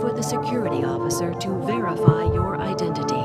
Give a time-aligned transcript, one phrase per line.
[0.00, 3.24] for the security officer to verify your identity.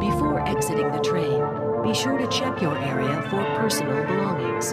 [0.00, 1.42] Before exiting the train,
[1.82, 4.72] be sure to check your area for personal belongings.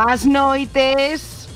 [0.00, 1.46] Boas noites.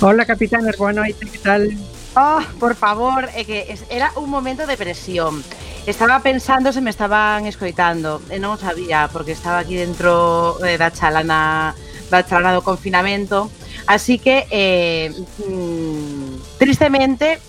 [0.00, 1.68] Hola, capitanes, boa noite, que tal?
[2.16, 5.44] Oh, por favor, é que era un momento de presión.
[5.84, 10.80] Estaba pensando se me estaban escoitando eh, e non sabía porque estaba aquí dentro eh,
[10.80, 11.76] da chalana
[12.08, 13.52] da chalana do confinamento.
[13.84, 15.12] Así que eh,
[15.44, 17.44] mm, tristemente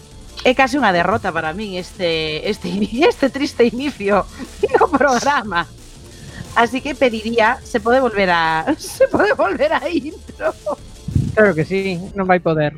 [0.48, 2.72] é case unha derrota para min este este
[3.12, 4.24] este triste inicio.
[4.98, 5.68] programa.
[6.56, 10.54] Así que pediría, se pode volver a se pode volver a intro.
[11.38, 12.74] Claro que sí, non vai poder.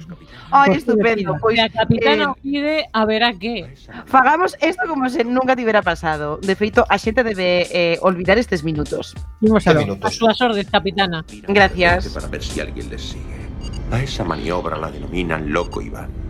[0.52, 1.40] Ai, pues estupendo.
[1.40, 3.72] Pois a capitana eh, pide a ver a que.
[4.03, 6.44] Fagamos isto como se nunca tivera pasado.
[6.44, 9.16] De feito, a xente debe eh, olvidar estes minutos.
[9.40, 11.24] Imos a, a súas ordes, capitana.
[11.47, 12.12] Gracias.
[12.12, 13.47] Para ver si alguén les sigue.
[13.96, 16.28] A esa maniobra la denominan loco Iván.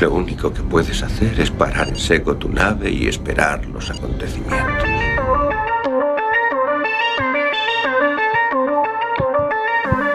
[0.00, 4.88] Lo único que puedes hacer es parar en seco tu nave y esperar los acontecimientos.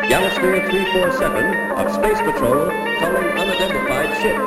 [0.10, 2.70] Yamasphere 347 of Space Patrol
[3.00, 4.38] calling unidentified ship.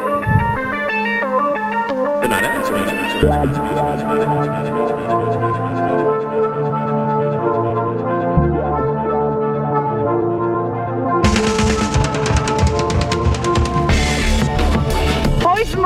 [2.21, 2.45] They're not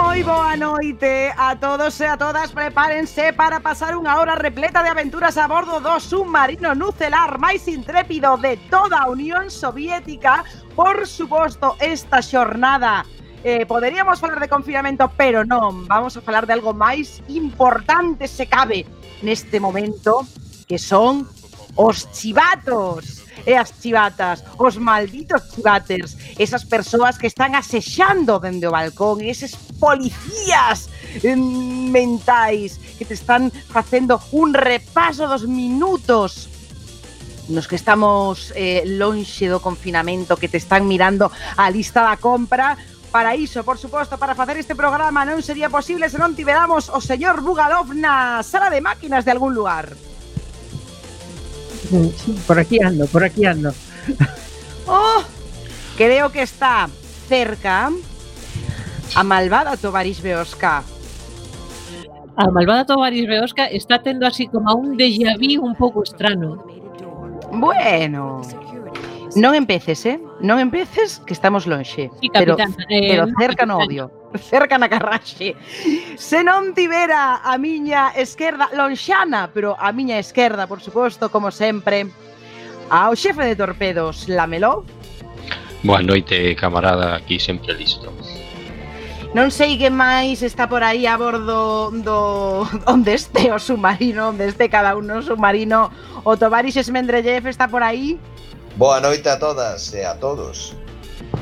[0.09, 2.49] moi boa noite a todos e a todas.
[2.49, 8.41] Prepárense para pasar unha hora repleta de aventuras a bordo do submarino nucelar máis intrépido
[8.41, 10.49] de toda Unión Soviética.
[10.73, 13.05] Por suposto, esta xornada
[13.45, 15.85] eh, Poderíamos falar de confinamento, pero non.
[15.85, 18.89] Vamos a falar de algo máis importante se cabe
[19.21, 20.25] neste momento
[20.65, 21.29] Que son
[21.79, 28.75] os chivatos e as chivatas, os malditos chivaters, esas persoas que están asexando dende o
[28.75, 30.91] balcón, eses policías
[31.23, 36.51] mm, mentais que te están facendo un repaso dos minutos
[37.49, 42.77] nos que estamos eh, lonxe do confinamento, que te están mirando a lista da compra,
[43.11, 47.01] Para iso, por suposto, para facer este programa non sería posible se non tiveramos o
[47.01, 49.97] señor Bugalov na sala de máquinas de algún lugar.
[52.47, 53.73] Por aquí ando, por aquí ando.
[54.91, 55.23] Oh,
[55.99, 56.89] creo que está
[57.29, 57.91] cerca
[59.15, 60.83] a malvada Tovaris Beosca.
[62.37, 66.65] A malvada Tovaris Beosca está tendo así como a un déjà vu un pouco estrano.
[67.53, 68.41] Bueno,
[69.37, 70.17] non empeces, eh?
[70.41, 72.09] Non empeces que estamos lonxe.
[72.21, 72.73] Sí, pero, capitán.
[72.89, 74.09] eh, pero non, cerca no capitán.
[74.37, 75.57] cerca na carraxe.
[76.21, 82.05] Se non tivera a miña esquerda, lonxana, pero a miña esquerda, por suposto, como sempre,
[82.93, 84.85] ao xefe de torpedos, Lamelov.
[85.83, 88.13] Boa noite, camarada, aquí sempre listo.
[89.37, 94.49] Non sei que máis está por aí a bordo do onde este o submarino, onde
[94.49, 95.93] este cada un o submarino.
[96.25, 98.17] O Tovarixes Mendrellev está por aí.
[98.81, 100.73] Boa noite a todas e a todos.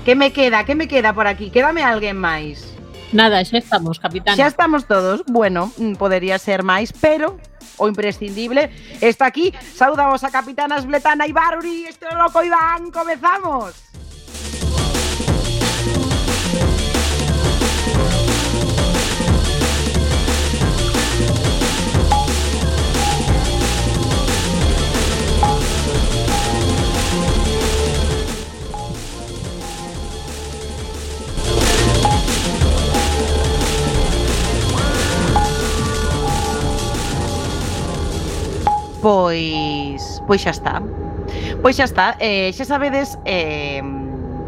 [0.05, 0.67] Que me queda?
[0.67, 1.49] Que me queda por aquí?
[1.49, 2.76] Quédame alguén máis?
[3.13, 4.37] Nada, xa estamos, capitán.
[4.37, 5.23] Xa estamos todos.
[5.27, 7.39] Bueno, mm, podería ser máis, pero
[7.79, 8.71] o imprescindible
[9.01, 9.53] está aquí.
[9.75, 13.86] Saudamos a capitana Esbletana Ibaruri, este loco Iván, comezamos.
[39.07, 40.83] Pois, pois xa está.
[41.63, 43.79] Pois xa está, eh, xa sabedes eh,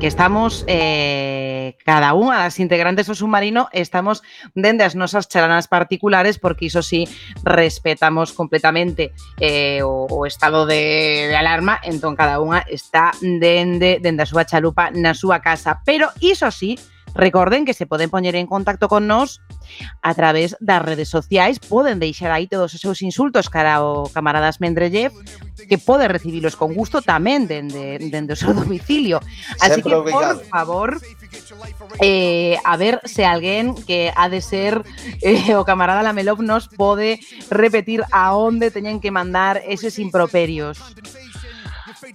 [0.03, 4.27] que estamos eh, cada unha das integrantes do submarino estamos
[4.59, 7.07] dende as nosas charanas particulares porque iso sí
[7.47, 14.27] respetamos completamente eh, o, o estado de, de alarma entón cada unha está dende, dende
[14.27, 16.75] a súa chalupa na súa casa pero iso sí
[17.15, 19.41] Recorden que se poden poñer en contacto con nós
[20.03, 24.61] a través das redes sociais, poden deixar aí todos os seus insultos cara ao camaradas
[24.61, 25.13] Mendrellev,
[25.69, 29.19] que pode recibilos con gusto tamén dende, dende o seu domicilio.
[29.61, 30.39] Así Sempre que, obrigado.
[30.39, 30.89] por favor,
[32.01, 34.85] eh, a ver se alguén que ha de ser
[35.23, 37.19] eh, o camarada Lamelov nos pode
[37.51, 40.79] repetir a onde teñen que mandar eses improperios.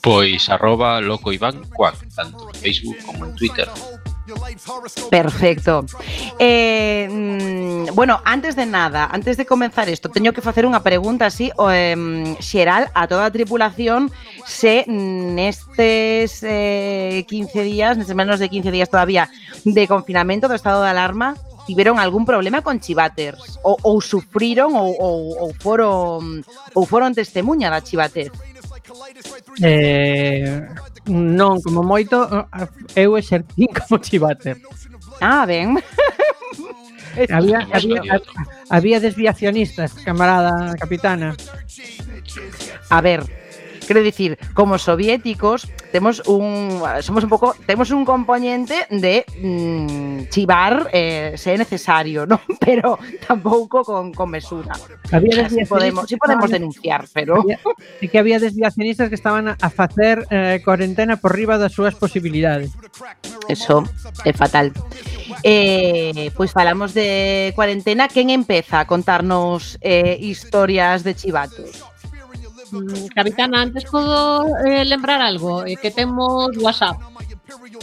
[0.02, 3.68] Pois arroba loco Iván Cuac, tanto en Facebook como en Twitter.
[5.10, 5.86] Perfecto.
[6.40, 11.28] Eh, mm, bueno, antes de nada, antes de comenzar isto, teño que facer unha pregunta
[11.28, 14.08] así o, em, a toda tripulación
[14.48, 19.28] se nestes eh, 15 días, nestes menos de 15 días todavía
[19.68, 21.36] de confinamento do estado de alarma,
[21.68, 26.44] tiveron algún problema con chivaters ou, ou sufriron ou, ou, ou foron.
[29.62, 30.68] Eh,
[31.08, 34.60] non, como moito, eh, eh, eu exercín como chivater.
[35.20, 35.78] Ah, ben.
[37.30, 38.02] había, había,
[38.70, 41.36] había desviacionistas, camarada capitana.
[42.90, 43.43] A ver,
[43.84, 50.90] quero dicir, como soviéticos temos un somos un pouco temos un componente de mm, chivar
[50.94, 52.42] eh, se é necesario, ¿no?
[52.60, 52.98] Pero
[53.28, 54.74] tampouco con, con mesura.
[55.12, 57.60] Había Si podemos, si podemos denunciar, pero Había-
[58.00, 62.72] Sí que había desviacionistas que estaban a facer eh, cuarentena por riba das súas posibilidades.
[63.48, 63.84] eso
[64.24, 64.72] é fatal.
[65.44, 71.84] Eh, pois falamos de cuarentena, quen empeza a contarnos eh, historias de chivatos?
[72.74, 76.98] Mm, Capitana, antes podo eh, lembrar algo, eh, que temos WhatsApp.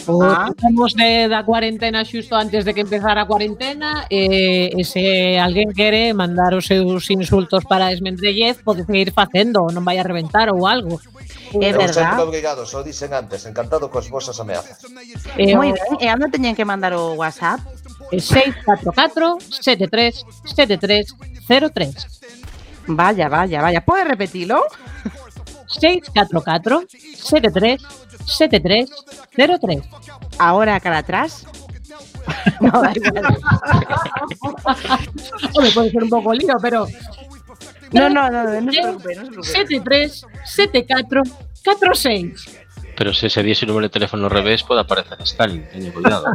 [0.06, 0.50] O ah.
[0.50, 5.38] Estamos de, da cuarentena xusto antes de que empezara a cuarentena e, eh, e se
[5.38, 10.50] alguén quere mandar os seus insultos para Esmendrellez pode seguir facendo, non vai a reventar
[10.50, 10.99] ou algo.
[11.54, 12.18] É eh, verdad.
[12.18, 14.82] Sempre obrigado, só dicen antes, encantado cos vosas ameazas.
[15.38, 17.62] Eh, Moi ben, e anda teñen que mandar o WhatsApp?
[18.11, 21.14] 644 73 73
[21.47, 22.39] 03
[22.97, 23.80] Vaya, vaya, vaya.
[23.80, 24.64] Pode repetilo?
[25.68, 27.80] 644 73
[28.26, 28.90] 73
[29.61, 29.80] 03.
[30.38, 31.47] Ahora cara atrás.
[32.61, 32.70] No.
[35.54, 36.87] Home, pode ser un pouco lío, pero
[37.92, 39.49] No, no, no, no, no se preocupe, no se preocupe.
[39.49, 41.23] 73 74
[41.64, 42.60] 46.
[43.00, 46.26] pero se ese día su número de teléfono al revés puede aparecer Stalin, ten cuidado.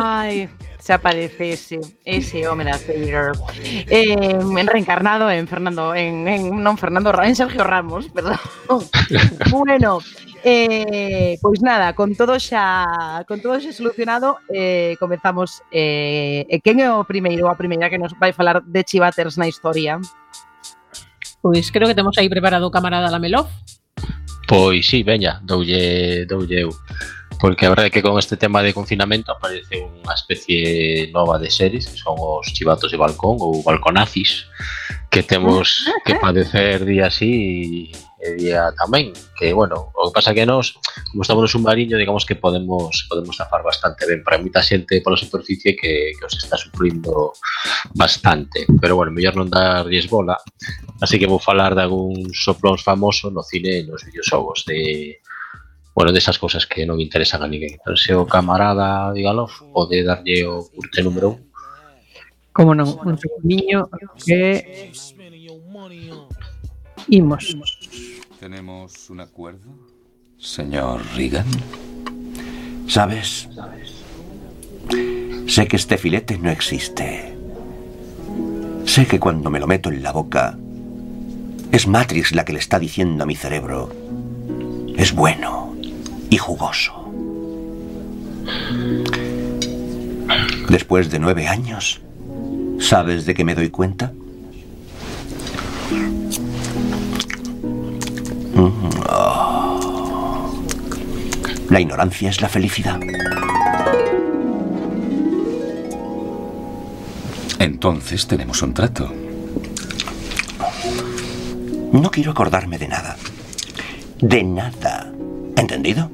[0.00, 7.34] Ay, se aparece ese, ese hombre eh, reencarnado en Fernando, en, en, no, Fernando, en
[7.34, 8.36] Sergio Ramos, perdón.
[9.50, 9.98] bueno,
[10.44, 16.78] eh, pois nada, con todo xa con todo xa solucionado, eh, comenzamos eh, eh quen
[16.78, 19.98] é o primeiro ou a primeira que nos vai falar de Chivaters na historia?
[21.42, 23.50] Pois creo que temos aí preparado o camarada Lamelov.
[24.48, 26.70] Pois sí, veña, doulle, doulle eu.
[27.38, 31.52] Porque a verdade é que con este tema de confinamento aparece unha especie nova de
[31.52, 34.48] series que son os chivatos de balcón ou balconazis
[35.12, 36.20] que temos ah, que ah.
[36.24, 40.74] padecer día así e e día tamén, que bueno, o que pasa que nós,
[41.14, 45.14] como estamos no submarino, digamos que podemos podemos tapar bastante ben para moita xente pola
[45.14, 47.30] superficie que, que os está sufrindo
[47.94, 48.66] bastante.
[48.82, 50.34] Pero bueno, mellor non dar bola,
[50.98, 55.22] así que vou falar de algún soplóns famoso no cine e nos videoxogos de
[55.94, 57.74] bueno, desas cousas que non interesan a ninguén.
[57.74, 62.54] Entón, se o camarada Digalov pode darlle o curte número 1.
[62.54, 63.90] Como non, un niño
[64.22, 64.90] que
[67.08, 67.77] imos.
[68.40, 69.68] ¿Tenemos un acuerdo?
[70.38, 71.46] Señor Reagan.
[72.86, 73.48] ¿Sabes?
[75.48, 77.36] Sé que este filete no existe.
[78.84, 80.56] Sé que cuando me lo meto en la boca,
[81.72, 83.90] es Matrix la que le está diciendo a mi cerebro,
[84.96, 85.76] es bueno
[86.30, 87.12] y jugoso.
[90.68, 92.00] Después de nueve años,
[92.78, 94.12] ¿sabes de qué me doy cuenta?
[99.08, 100.64] Oh.
[101.70, 103.00] La ignorancia es la felicidad.
[107.58, 109.12] Entonces tenemos un trato.
[111.92, 113.16] No quiero acordarme de nada.
[114.20, 115.12] De nada.
[115.56, 116.10] ¿Entendido?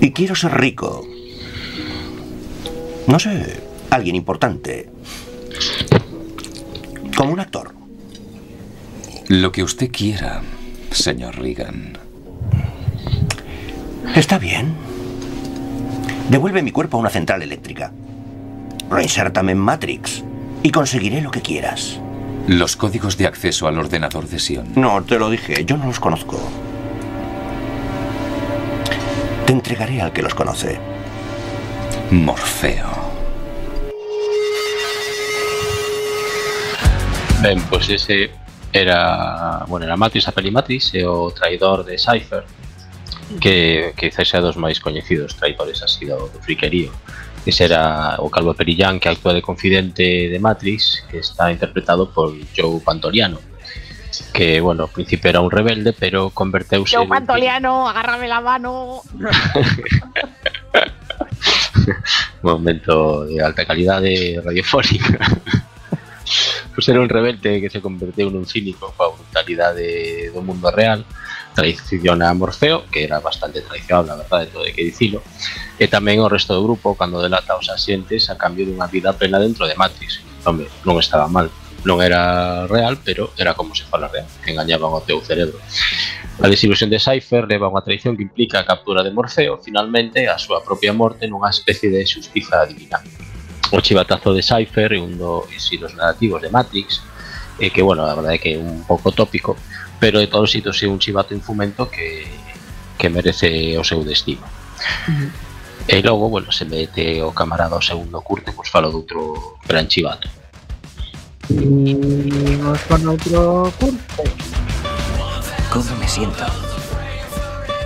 [0.00, 1.06] Y quiero ser rico.
[3.06, 3.60] No sé,
[3.90, 4.90] alguien importante.
[7.16, 7.73] Como un actor.
[9.34, 10.42] Lo que usted quiera,
[10.92, 11.98] señor Reagan.
[14.14, 14.72] Está bien.
[16.30, 17.90] Devuelve mi cuerpo a una central eléctrica.
[18.88, 20.22] Reinsértame en Matrix
[20.62, 21.98] y conseguiré lo que quieras.
[22.46, 24.68] Los códigos de acceso al ordenador de Sion.
[24.76, 26.38] No, te lo dije, yo no los conozco.
[29.46, 30.78] Te entregaré al que los conoce.
[32.12, 32.88] Morfeo.
[37.42, 38.30] Ben, pois ese
[38.80, 42.44] era, bueno, era Matrix, a peli Matrix e o traidor de Cypher
[43.40, 46.92] que quizás sea dos máis coñecidos traidores así do, do friquerío
[47.46, 52.36] ese era o Calvo Perillán que actúa de confidente de Matrix que está interpretado por
[52.52, 53.40] Joe Pantoliano
[54.32, 56.94] que, bueno, ao principio era un rebelde, pero converteuse...
[56.94, 57.90] Joe Pantoliano, en...
[57.90, 59.02] agárrame la mano!
[62.42, 65.18] Momento de alta calidade radiofónica
[66.74, 71.06] por era un rebelde que se converteu nun cínico coa brutalidade do mundo real,
[71.54, 75.22] traiciona a Morfeo, que era bastante traicionable, a verdade, todo hai que dicilo,
[75.78, 79.38] e tamén o resto do grupo cando delata os asientes a cambio dunha vida plena
[79.38, 80.18] dentro de Matrix.
[80.44, 81.48] Home, non estaba mal,
[81.86, 85.62] non era real, pero era como se fala real, que engañaban o teu cerebro.
[86.42, 90.34] A desilusión de Cypher leva unha traición que implica a captura de Morfeo, finalmente a
[90.34, 92.98] súa propia morte nunha especie de xustiza divina.
[93.70, 97.02] O chivatazo de Cypher é un dos estilos narrativos de Matrix,
[97.58, 99.56] e que, bueno, a verdade é que un pouco tópico,
[100.00, 102.26] pero de todos os sitios é un chivato infumento que,
[102.98, 104.42] que merece o seu destino.
[105.86, 109.20] E logo, bueno, se mete o camarada ao segundo curte, pois falo de outro
[109.66, 110.26] gran chivato.
[111.50, 114.24] Imos con outro curte.
[115.70, 116.44] ¿Cómo me siento?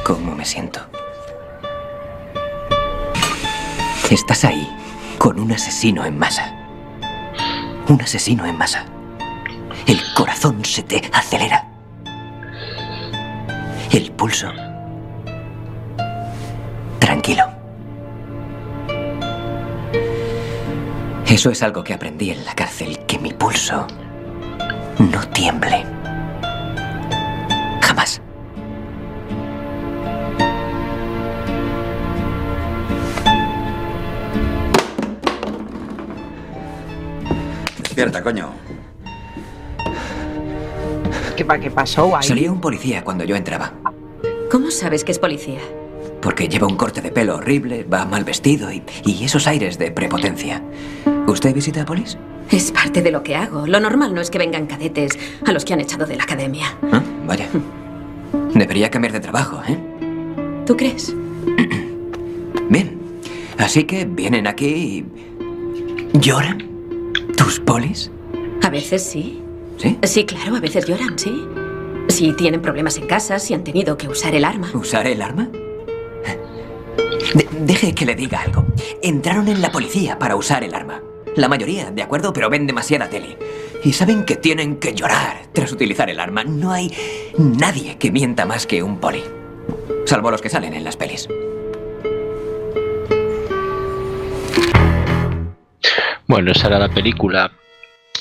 [0.04, 0.80] ¿Cómo me siento?
[4.08, 4.64] Estás ahí
[5.18, 6.54] con un asesino en masa.
[7.88, 8.84] Un asesino en masa.
[9.87, 11.68] El corazón se te acelera.
[13.90, 14.50] El pulso.
[16.98, 17.44] Tranquilo.
[21.26, 23.87] Eso es algo que aprendí en la cárcel, que mi pulso
[24.98, 25.84] no tiemble.
[27.80, 28.20] Jamás.
[37.98, 38.50] Despierta, coño.
[41.36, 42.22] ¿Qué, qué pasó ahí?
[42.28, 43.72] Salía un policía cuando yo entraba,
[44.52, 45.58] ¿Cómo sabes que es policía?
[46.22, 49.90] porque lleva un corte de pelo horrible, va mal vestido y, y esos aires de
[49.90, 50.62] prepotencia.
[51.26, 52.16] ¿Usted visita a polis?
[52.52, 53.66] Es parte de lo que hago.
[53.66, 56.76] Lo normal no es que vengan cadetes a los que han echado de la academia.
[56.92, 57.48] Ah, vaya.
[58.54, 59.76] Debería cambiar de trabajo, ¿eh?
[60.66, 61.12] ¿Tú crees?
[62.68, 62.96] Bien.
[63.58, 66.18] Así que vienen aquí y...
[66.20, 66.67] ¿Lloran?
[67.48, 68.10] ¿Tus polis?
[68.62, 69.42] A veces sí.
[69.78, 69.96] ¿Sí?
[70.02, 71.46] Sí, claro, a veces lloran, sí.
[72.10, 74.70] Si tienen problemas en casa, si han tenido que usar el arma.
[74.74, 75.48] ¿Usar el arma?
[77.34, 78.66] De- deje que le diga algo.
[79.02, 81.00] Entraron en la policía para usar el arma.
[81.36, 83.38] La mayoría, de acuerdo, pero ven demasiada tele.
[83.82, 86.44] Y saben que tienen que llorar tras utilizar el arma.
[86.44, 86.92] No hay
[87.38, 89.22] nadie que mienta más que un poli.
[90.04, 91.26] Salvo los que salen en las pelis.
[96.28, 97.50] Bueno, esa era la película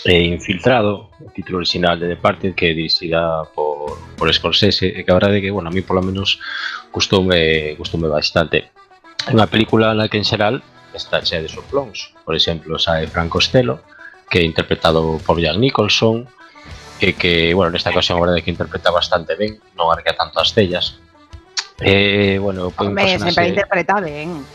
[0.06, 5.28] eh, Infiltrado, el título original de Departed, que dirigida por, por Scorsese, eh, que habrá
[5.28, 6.40] de que, bueno, a mí por lo menos
[6.94, 8.72] gustó, me, gustó me bastante.
[9.34, 13.28] Una película en la que en general está hecha de soplons, por ejemplo, sale Frank
[13.28, 13.82] Costello,
[14.30, 16.30] que interpretado por Jack Nicholson,
[17.02, 20.16] que, que bueno, en esta ocasión la verdad es que interpreta bastante bien, no arca
[20.16, 20.98] tanto a estrellas.
[21.82, 24.46] Eh, bueno, Hombre, siempre interpreta bien.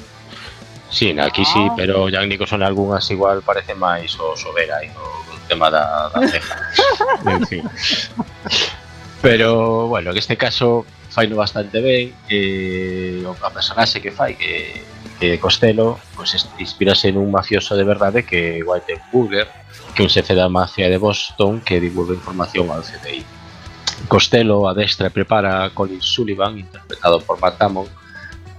[0.93, 1.51] Sí, aquí ah.
[1.53, 6.21] sí, pero Jack Nicholson algunhas igual parece máis o Sobera e o tema da, da
[6.29, 6.55] ceja.
[7.33, 7.65] en fin.
[9.23, 14.81] Pero, bueno, en este caso faino bastante ben que eh, a personaxe que fai que,
[15.21, 19.49] que Costello pues, inspirase nun mafioso de verdade que Whiteburger
[19.93, 23.25] que un xefe da mafia de Boston que divulga información ao CDI.
[24.09, 27.87] Costello adestra e prepara a Colin Sullivan, interpretado por Matt Damon,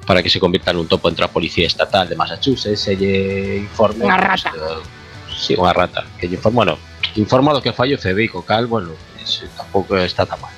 [0.06, 3.16] para que se convirta nun topo entre a Policía Estatal de Massachusetts e lle
[3.64, 4.50] informe Unha pues, rata.
[4.52, 4.84] de-
[5.32, 6.76] sí, unha rata que informa, bueno,
[7.16, 10.52] informa do que fallo FBI co cal, bueno, pues, tampouco está tan mal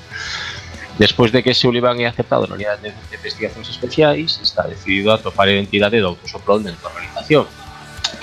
[0.97, 5.19] Despois de que Sullivan é aceptado na unidade de, de investigacións especiais, está decidido a
[5.19, 7.43] topar a identidade do autosoplón dentro da organización,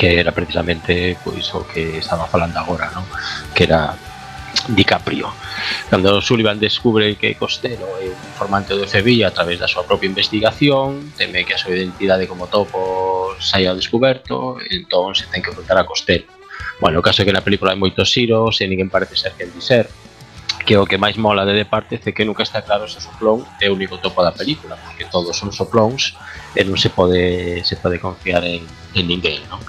[0.00, 3.04] que era precisamente pois o que estaba falando agora, non?
[3.52, 3.92] Que era
[4.68, 5.32] DiCaprio.
[5.90, 10.08] Cando Sullivan descubre que Costello é un informante do FBI a través da súa propia
[10.08, 15.50] investigación, teme que a súa identidade como topo saia ao descoberto, entón se ten que
[15.50, 16.28] enfrentar a Costello.
[16.78, 19.50] Bueno, o caso é que na película hai moitos xiros e ninguén parece ser quen
[19.50, 19.86] di ser,
[20.64, 23.42] que o que máis mola de Departed é que nunca está claro se o soplón
[23.58, 26.14] é o único topo da película, porque todos son soplóns
[26.54, 28.62] e non se pode se pode confiar en,
[28.94, 29.62] en ninguén, non?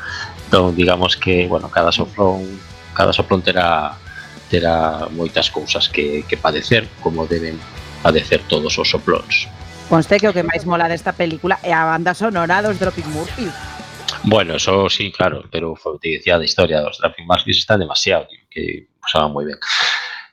[0.78, 2.46] Digamos que, bueno, cada soplón
[2.94, 3.98] cada soplón terá
[4.54, 7.58] terá moitas cousas que, que padecer, como deben
[8.06, 9.50] padecer todos os soplóns.
[9.90, 13.50] Conste que o que máis mola desta película é a banda sonora dos Dropping Murphys.
[14.30, 18.30] Bueno, eso sí, claro, pero foi te decía da historia dos Dropping Murphys está demasiado,
[18.30, 19.58] tío, que pasaba moi ben.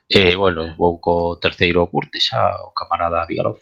[0.05, 3.57] E, eh, bueno, vou co terceiro curte xa o camarada Vigalov.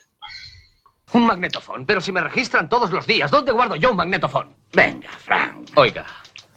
[1.15, 4.53] Un magnetofón, pero si me registran todos los días, ¿dónde guardo yo un magnetofón?
[4.75, 5.71] Venga, Frank.
[5.73, 6.05] Oiga,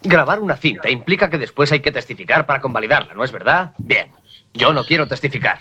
[0.03, 3.73] grabar una cinta implica que después hay que testificar para convalidarla, ¿no es verdad?
[3.79, 4.11] Bien,
[4.53, 5.61] yo no quiero testificar.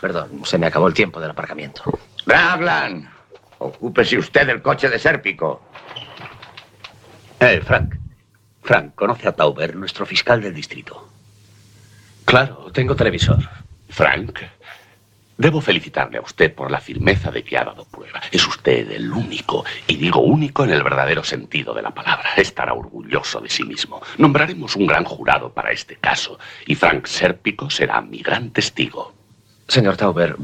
[0.00, 1.82] Perdón, se me acabó el tiempo del aparcamiento.
[2.26, 3.10] Raglan,
[3.58, 5.62] ocúpese usted del coche de Sérpico.
[7.40, 7.96] Eh, Frank.
[8.62, 11.08] Frank, conoce a Tauber, nuestro fiscal del distrito.
[12.24, 13.38] Claro, tengo televisor.
[13.88, 14.40] Frank,
[15.38, 18.20] debo felicitarle a usted por la firmeza de que ha dado prueba.
[18.30, 22.30] Es usted el único, y digo único en el verdadero sentido de la palabra.
[22.36, 24.00] Estará orgulloso de sí mismo.
[24.18, 29.14] Nombraremos un gran jurado para este caso, y Frank Sérpico será mi gran testigo.
[29.68, 30.36] Señor Tauber,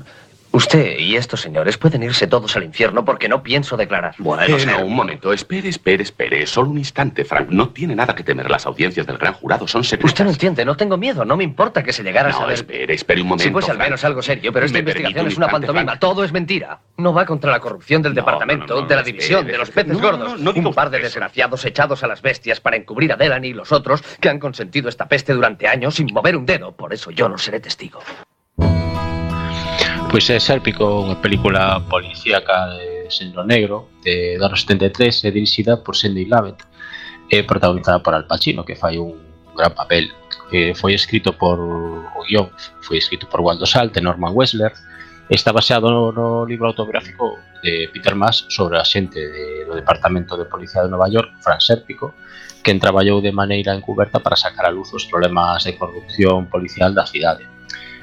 [0.53, 4.15] usted y estos señores pueden irse todos al infierno porque no pienso declarar.
[4.19, 5.33] Eh, no, un momento.
[5.33, 6.47] Espere, espere, espere.
[6.47, 7.49] Solo un instante, Frank.
[7.51, 8.51] No tiene nada que temer.
[8.51, 10.13] Las audiencias del gran jurado son secretas.
[10.13, 12.55] Usted no entiende, no tengo miedo, no me importa que se llegara a No, saber.
[12.55, 13.45] espere, espere un momento.
[13.45, 13.89] Si fuese al Frank.
[13.89, 16.01] menos algo serio, pero esta ¿Me permite investigación es una instante, pantomima, Frank?
[16.01, 16.81] todo es mentira.
[16.97, 19.71] No va contra la corrupción del departamento, no, no, de la espere, división, de los
[19.71, 20.33] peces No, gordos.
[20.39, 23.51] no, no diga un par de desgraciados echados a las bestias para encubrir a Delaney
[23.51, 26.73] y los otros que han consentido esta peste durante años sin mover un dedo.
[26.73, 28.01] Por eso yo no seré testigo.
[30.13, 36.29] Pois é Sérpico, unha película policíaca de Sendro Negro de 1973 e dirixida por Sandy
[36.29, 36.61] Lavet
[37.33, 39.17] e eh, protagonizada por Al Pacino que fai un
[39.57, 40.13] gran papel
[40.53, 42.53] eh, foi escrito por o guión
[42.85, 44.77] foi escrito por Waldo Salt e Norman Wessler
[45.33, 50.37] está baseado no, no libro autobiográfico de Peter Mas sobre a xente de, do Departamento
[50.37, 52.13] de Policía de Nova York, Fran Sérpico,
[52.61, 57.09] quen traballou de maneira encuberta para sacar a luz os problemas de corrupción policial da
[57.09, 57.49] cidade.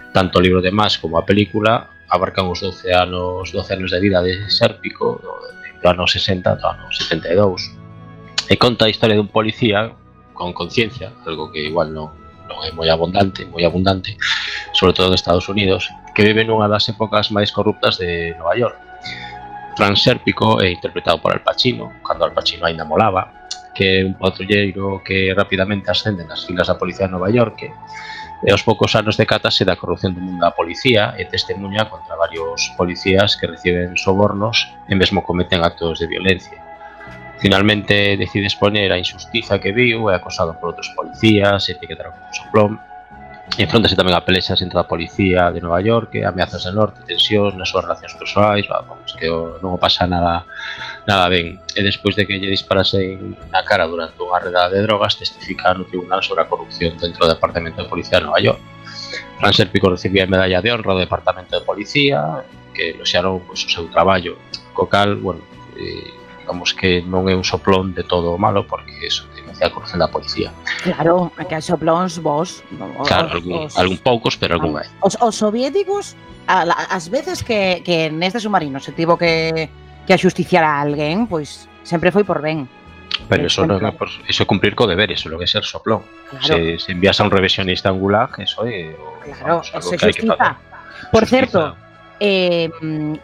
[0.09, 3.99] Tanto o libro de Mas como a película abarcan os 12 anos 12 anos de
[3.99, 7.79] vida de Sérpico do, ano 60 do ano 72
[8.49, 9.93] e conta a historia dun policía
[10.33, 12.09] con conciencia, algo que igual non,
[12.47, 14.15] non é moi abundante, moi abundante,
[14.71, 18.79] sobre todo en Estados Unidos, que vive nunha das épocas máis corruptas de Nova York.
[19.75, 23.29] Fran Sérpico é interpretado por Al Pacino, cando Al Pacino aínda molaba,
[23.75, 27.69] que é un patrulleiro que rapidamente ascende nas filas da Policía de Nova York
[28.43, 33.36] e aos poucos anos decátase da corrupción do mundo policía e testemunha contra varios policías
[33.36, 36.60] que reciben sobornos e mesmo cometen actos de violencia.
[37.39, 42.34] Finalmente decide exponer a injustiza que viu, é acosado por outros policías, e etiquetado como
[42.36, 42.71] soplón,
[43.57, 47.01] e enfrontase tamén a pelexas entre a policía de Nova York, e ameazas del norte,
[47.07, 50.45] tensións nas súas relacións persoais, vamos, que non pasa nada
[51.09, 51.57] nada ben.
[51.73, 55.89] E despois de que lle disparasen na cara durante unha redada de drogas, testifica no
[55.89, 58.62] tribunal sobre a corrupción dentro do Departamento de Policía de Nova York.
[59.39, 63.89] Fran Sérpico recibía medalla de honra do Departamento de Policía, que eloxaron pois, o seu
[63.89, 64.38] traballo,
[65.19, 65.41] bueno,
[65.75, 66.18] eh,
[66.49, 70.09] digamos que non é un soplón de todo malo, porque eso tiene a corrupción da
[70.09, 70.49] policía.
[70.81, 72.65] Claro, que hai soplóns vos.
[72.97, 74.89] Os, claro, algún, os, algún poucos, pero algún hai.
[75.05, 76.17] Os, os soviéticos,
[76.49, 79.69] as veces que, que neste submarino se tivo que,
[80.09, 82.65] que axusticiar a alguén, pois sempre foi por ben.
[83.29, 86.01] Pero eso, no, eso é cumprir co deber, eso lo que é ser soplón.
[86.33, 86.49] Claro.
[86.49, 88.97] Se, se envías a un revisionista angular, eso é...
[89.21, 90.33] Claro, vamos, se xustiza.
[90.33, 91.77] Que Por certo,
[92.19, 92.69] eh,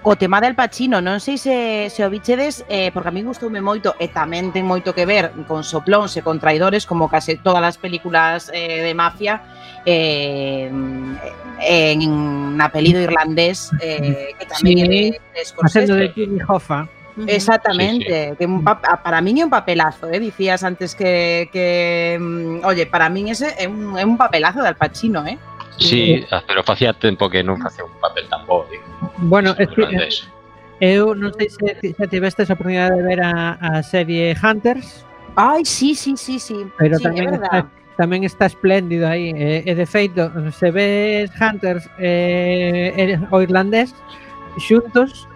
[0.02, 3.60] o tema del Pachino, non sei se, se o bichedes, eh, porque a mí gustoume
[3.60, 7.64] moito e tamén ten moito que ver con soplóns e con traidores, como case todas
[7.64, 9.44] as películas eh, de mafia,
[9.84, 15.92] eh, en, en apelido irlandés, eh, que tamén sí, é de Scorsese.
[15.92, 16.88] de Jimmy Hoffa.
[17.28, 18.36] Exactamente, sí, sí.
[18.40, 20.20] que un para min é un papelazo, eh?
[20.20, 24.68] dicías antes que, que mm, oye, para min ese é un, é un papelazo de
[24.68, 25.40] Al Pacino, eh?
[25.78, 28.64] Sí, pero facía tempo que non facía un papel tan bo.
[28.72, 28.84] Digo.
[29.28, 29.84] Bueno, é que,
[30.80, 35.08] eu eh, non sei se, se tivestes a oportunidade de ver a, a serie Hunters.
[35.36, 36.68] Ai, sí, sí, sí, sí.
[36.78, 39.32] Pero sí, tamén está, tamén está espléndido aí.
[39.32, 43.96] E, eh, e eh, de feito, se ves Hunters eh, o irlandés
[44.60, 45.28] xuntos,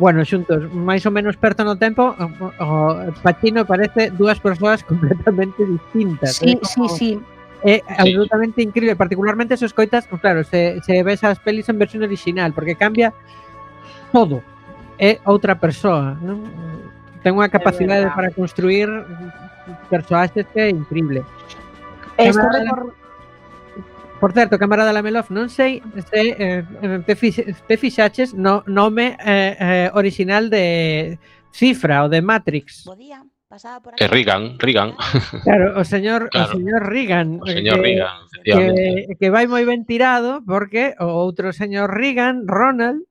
[0.00, 2.26] bueno, xuntos, máis ou menos perto no tempo, o,
[2.60, 2.68] o
[3.20, 6.36] Pacino parece dúas persoas completamente distintas.
[6.36, 6.60] Sí, eh?
[6.60, 6.88] Como...
[6.88, 7.31] sí, sí.
[7.64, 8.68] Eh, é absolutamente sí.
[8.68, 12.74] increíble, particularmente se escoitas, pues claro, se, se ves as pelis en versión original, porque
[12.74, 13.14] cambia
[14.10, 14.42] todo.
[14.98, 16.42] É outra persoa, non?
[17.22, 18.90] Ten unha capacidade para construir
[19.86, 21.22] personaxes que é increíble.
[22.18, 22.94] Estou recordando
[24.22, 29.18] Por certo, camarada Lamelov, non sei se eh, eh, te, fix, te fixaches no nome
[29.18, 31.18] eh, eh, original de
[31.50, 32.86] Cifra ou de Matrix.
[32.86, 33.18] Bo día
[33.52, 34.04] pasaba por eh, aquí.
[34.04, 34.94] Que Reagan, Reagan.
[35.44, 36.48] Claro, o señor, claro.
[36.48, 37.28] o señor Reagan.
[37.42, 41.92] O eh, señor que, Reagan, que, que vai moi ben tirado porque o outro señor
[41.92, 43.04] Reagan, Ronald,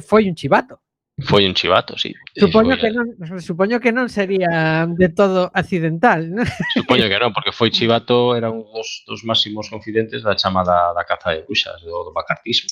[0.00, 0.80] foi un chivato.
[1.16, 2.12] Foi un chivato, sí.
[2.36, 3.08] Supoño que, non,
[3.40, 6.44] supoño que non sería de todo accidental, ¿no?
[6.76, 11.04] Supoño que non, porque foi chivato, era un dos, dos máximos confidentes da chamada da
[11.04, 12.68] caza de bruxas, do, do macartismo,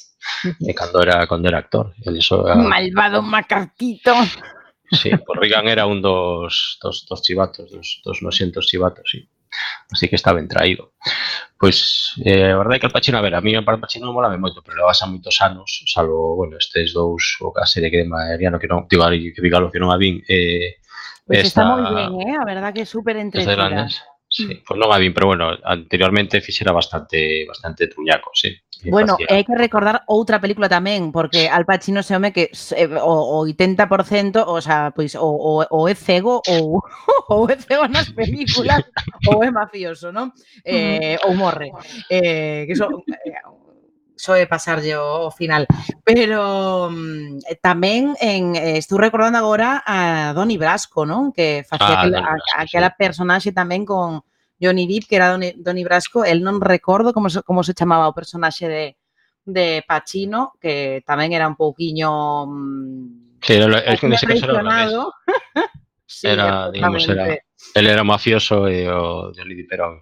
[0.60, 1.92] de cando era, cando era actor.
[2.04, 2.56] El iso era...
[2.56, 4.12] Malvado macartito.
[4.90, 9.28] Sí, pues Reagan era un dos, dos, dos chivatos, dos, dos noxentos chivatos, sí.
[9.90, 10.94] Así que está ben traído.
[11.58, 14.36] Pois, eh, a verdade é que Al Pacino, a ver, a mí Al Pacino molame
[14.36, 18.08] moito, pero levas a moitos anos, salvo, bueno, estes dous, o a serie que de
[18.10, 20.82] Mariano, que non, digo, que digalo que non a vin, eh,
[21.30, 22.34] está esta- moi ben, eh?
[22.36, 23.88] A verdad que é súper esta entretida.
[24.26, 28.50] Sí, pues non a vin, pero bueno, anteriormente fixera bastante bastante truñaco, sí.
[28.84, 33.40] Bueno, hai que recordar outra película tamén, porque Al Pacino se home que eh, o,
[33.40, 36.84] o 80%, o sea, pois o, o, o é cego ou
[37.32, 38.84] ou é cego nas películas
[39.28, 40.32] ou é mafioso, non?
[40.64, 41.72] Eh, ou morre.
[42.12, 43.40] Eh, que so, eh,
[44.16, 45.66] soe pasarlle o, o final.
[46.04, 51.32] Pero mm, eh, tamén en eh, estou recordando agora a Donnie Brasco, non?
[51.32, 52.96] Que facía ah, aquela, Brasco, aquela sí.
[52.98, 54.24] personaxe tamén con
[54.60, 58.16] Johnny Depp, que era Donny Brasco, el non recordo como se, como se chamaba o
[58.16, 58.84] personaxe de,
[59.44, 62.46] de Pacino, que tamén era un pouquiño...
[62.46, 64.64] Mm, sí, era, é, nese caso era
[65.04, 65.12] o
[66.06, 67.36] sí, era, digamos, era,
[67.74, 70.00] él era mafioso e o Johnny Depp era un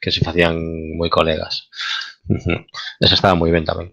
[0.00, 0.56] que se facían
[0.94, 1.68] moi colegas.
[3.02, 3.92] Esa estaba moi ben tamén.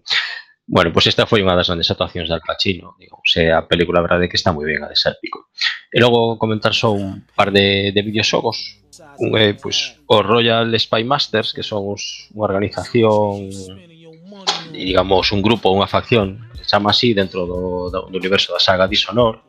[0.66, 2.96] Bueno, pois esta foi unha das grandes actuacións de Al Pacino.
[2.96, 5.20] Digo, se eh, a película a verdade que está moi ben a de ser.
[5.20, 8.80] E logo comentar só un par de, de videoxogos.
[9.20, 13.52] Un, eh, pois, o Royal Spy Masters, que son os, unha organización
[14.72, 18.88] digamos un grupo, unha facción se chama así dentro do, do, do universo da saga
[18.88, 19.44] Dishonor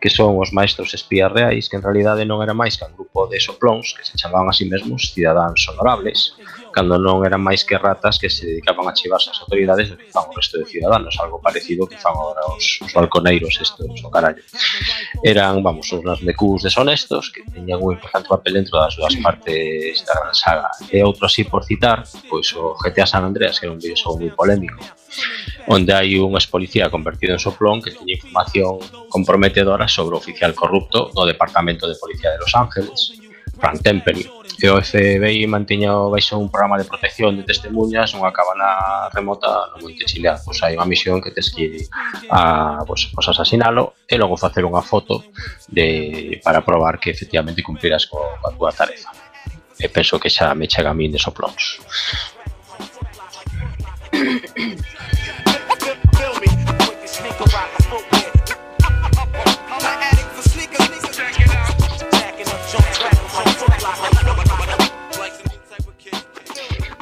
[0.00, 3.26] que son os maestros espías reais que en realidade non era máis que un grupo
[3.30, 6.34] de soplóns que se chamaban a sí mesmos cidadáns honorables
[6.78, 10.06] cando non eran máis que ratas que se dedicaban a chivarse as autoridades do que
[10.14, 14.06] fan o resto de ciudadanos, algo parecido que fan agora os, os balconeiros estos, o
[14.06, 14.38] carallo.
[15.26, 20.14] Eran, vamos, unas mecús deshonestos que teñan un importante papel dentro das dúas partes da
[20.22, 20.70] gran saga.
[20.86, 24.30] E outro así por citar, pois o GTA San Andreas, que era un videoxogo moi
[24.30, 24.78] polémico,
[25.66, 28.78] onde hai un expolicía convertido en soplón que teña información
[29.10, 33.18] comprometedora sobre o oficial corrupto do Departamento de Policía de Los Ángeles,
[33.60, 34.24] Frank Temperi.
[34.58, 39.86] E o FBI mantiña baixo un programa de protección de testemunhas unha cabana remota no
[39.86, 40.38] Monte Chileán.
[40.42, 41.86] Pois hai unha misión que tes que
[42.26, 45.22] a, pois, pois asasinalo e logo facer unha foto
[45.70, 49.14] de, para probar que efectivamente cumpliras co, coa túa tarefa.
[49.78, 51.78] E penso que xa me chega a min de soplóns.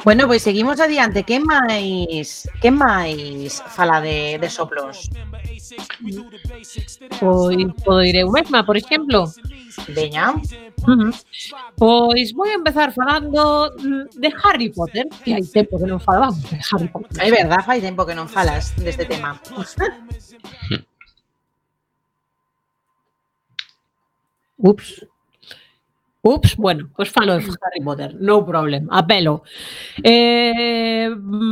[0.07, 1.27] Bueno, pois seguimos adiante.
[1.27, 5.11] Que máis que máis fala de, de soplos?
[7.19, 9.27] Pois podo ir eu mesma, por exemplo.
[9.91, 10.31] Veña.
[10.87, 11.11] Ujú.
[11.75, 16.55] Pois vou empezar falando mm, de Harry Potter, que hai tempo que non falábamos de
[16.55, 17.11] Harry Potter.
[17.19, 19.35] É verdad, fai tempo que non falas deste tema.
[24.71, 25.03] Ups.
[26.27, 29.43] Ups, bueno, pois falo de Harry Potter, no problem, apelo.
[30.03, 31.09] Eh,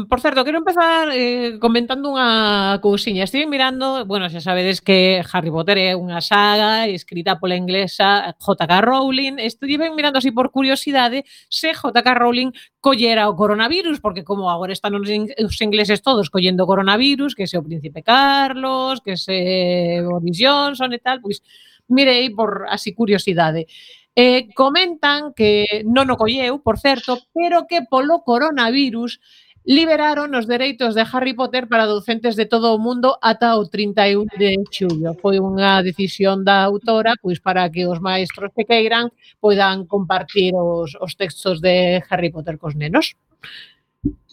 [0.10, 3.24] por certo, quero empezar eh, comentando unha cousiña.
[3.24, 8.84] Estive mirando, bueno, xa sabedes que Harry Potter é unha saga escrita pola inglesa J.K.
[8.84, 9.40] Rowling.
[9.40, 12.08] Estive mirando así por curiosidade se J.K.
[12.12, 12.52] Rowling
[12.84, 17.34] collera o coronavirus, porque como agora están os, in os ingleses todos collendo o coronavirus,
[17.34, 21.42] que se o Príncipe Carlos, que se Boris Johnson e tal, pois
[21.88, 23.68] mirei por así curiosidade.
[24.16, 29.20] Eh, comentan que non o colleu, por certo, pero que polo coronavirus
[29.66, 34.30] liberaron os dereitos de Harry Potter para docentes de todo o mundo ata o 31
[34.38, 35.18] de xullo.
[35.18, 39.10] Foi unha decisión da autora pois para que os maestros que queiran
[39.42, 43.18] poidan compartir os, os textos de Harry Potter cos nenos.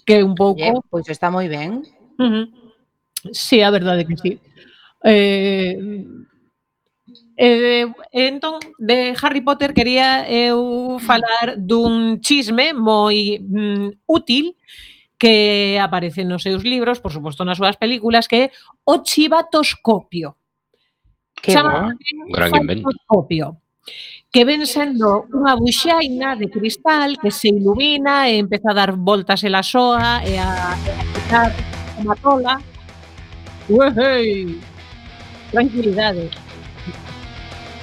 [0.05, 0.61] Que un pouco...
[0.61, 1.83] Yeah, pois está moi ben.
[2.21, 2.47] Uh -huh.
[3.33, 4.33] Sí, a verdade que sí.
[5.03, 5.75] Eh,
[7.45, 14.55] Eh, entón, de Harry Potter quería eu falar dun chisme moi mm, útil
[15.19, 18.53] que aparece nos seus libros, por suposto nas súas películas, que é
[18.87, 20.39] o chivatoscopio.
[21.35, 21.91] Que Chama,
[22.31, 22.95] gran invento.
[24.31, 29.43] Que ven sendo unha buxaina de cristal que se ilumina e empeza a dar voltas
[29.43, 31.51] e la soa e a, e a quitar
[32.07, 32.55] unha tola.
[33.67, 34.63] Uehei!
[35.51, 36.42] Tranquilidade.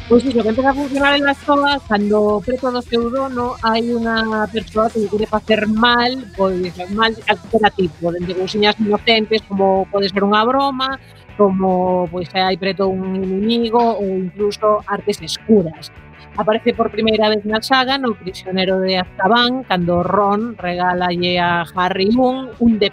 [0.10, 4.50] Pois iso, que empeza a funcionar en Lastoa cando preto do seu dono hai unha
[4.50, 9.86] persoa que lle quere facer mal, pois mal de calquera tipo, dende cousiñas inocentes como
[9.94, 10.98] pode ser unha broma,
[11.38, 15.94] como pois hai preto un inimigo ou incluso artes escuras.
[16.42, 22.10] Aparece por primeira vez na saga no Prisionero de Azkaban, cando Ron regalalle a Harry
[22.18, 22.90] un, un de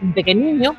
[0.00, 0.72] un pequeniño,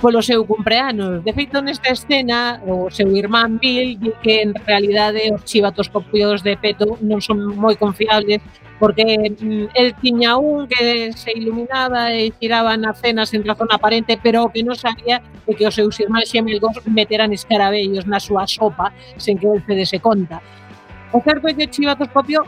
[0.00, 1.22] polo seu cumpleanos.
[1.22, 6.56] De feito, nesta escena, o seu irmán Bill di que en realidade os chivatoscopios de
[6.56, 8.40] peto non son moi confiables
[8.80, 14.16] porque mm, el tiña un que se iluminaba e giraba na cena sen razón aparente,
[14.16, 18.48] pero o que non sabía é que os seus irmáns xemelgos meteran escarabellos na súa
[18.48, 20.40] sopa sen que el se dese conta.
[21.12, 22.40] O certo é que o chivatoscopio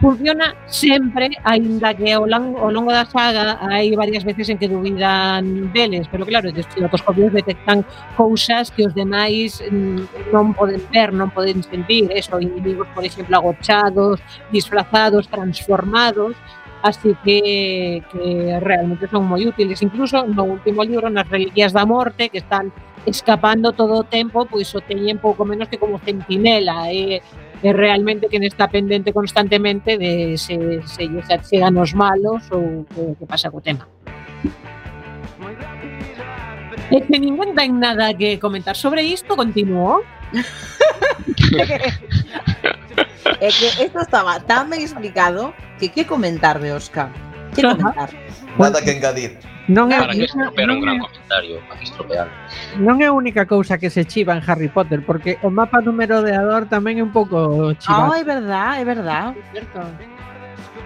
[0.00, 4.68] funciona sempre, aínda que ao, lang, ao longo da saga hai varias veces en que
[4.68, 7.84] dubidan deles, pero claro, os estilotoscopios detectan
[8.16, 13.36] cousas que os demais mm, non poden ver, non poden sentir, eso, individuos, por exemplo,
[13.36, 14.20] agochados,
[14.52, 16.36] disfrazados, transformados,
[16.82, 19.80] así que, que realmente son moi útiles.
[19.82, 22.70] Incluso no último libro, nas Reliquias da Morte, que están
[23.06, 27.22] escapando todo o tempo, pois o teñen pouco menos que como centinela, e eh,
[27.62, 33.12] é realmente quen está pendente constantemente de se, se lles achegan os malos ou o
[33.12, 33.88] eh, que pasa co tema.
[36.92, 40.04] E que ninguén ten nada que comentar sobre isto, continuo.
[43.40, 47.10] é que isto estaba tan ben explicado que que comentar de Oscar?
[47.56, 48.12] Que comentar?
[48.58, 49.55] Nada que engadir.
[49.66, 51.90] Non é, para que un gran é, comentario, para que.
[52.78, 55.90] Non é a única cousa que se chiva en Harry Potter, porque o mapa do
[55.90, 58.06] merodeador tamén é un pouco chivado.
[58.06, 59.26] Oh, ah, é verdad, é verdad.
[59.50, 59.82] Certo.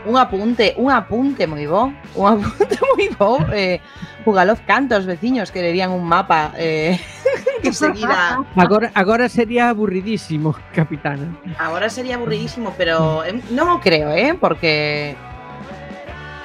[0.08, 3.44] Un apunte, un apunte moi bo, un apunte moi bo.
[3.52, 3.84] Eh,
[4.24, 7.00] Jugalov cantos veciños quererían un mapa eh,
[7.62, 8.44] que seguida...
[8.56, 11.36] Agora, agora sería aburridísimo, capitana.
[11.58, 15.16] Agora sería aburridísimo, pero eh, non o creo, eh, porque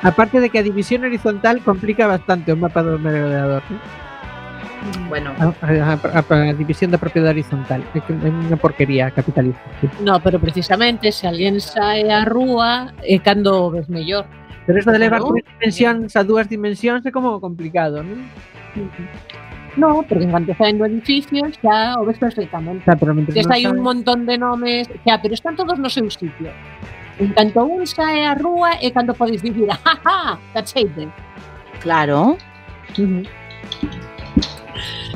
[0.06, 3.66] Aparte de que a división horizontal complica bastante o mapa do merodeador.
[3.74, 4.06] ¿eh?
[5.10, 7.82] bueno, A, a, a, a división da propiedade horizontal.
[7.98, 9.66] É unha porquería capitalista.
[9.82, 9.90] sí.
[10.06, 14.30] No, pero precisamente se alguén sae á rúa é cando ves mellor.
[14.70, 15.34] Pero eso de levar Claro.
[15.42, 18.30] tres dimensións a dúas dimensións é como complicado, non?
[19.76, 22.86] No, porque en cuanto saen do edificio xa o ves perfectamente.
[22.86, 23.12] Sea, pero
[23.52, 26.54] hai un montón de nomes, xa, pero están todos no seu sitio.
[27.20, 31.08] En canto un sae á rúa é cando podes dicir, jaja, cacheite.
[31.80, 32.38] claro.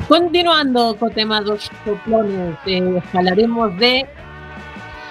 [0.08, 4.06] Continuando co tema dos soplones, eh, falaremos de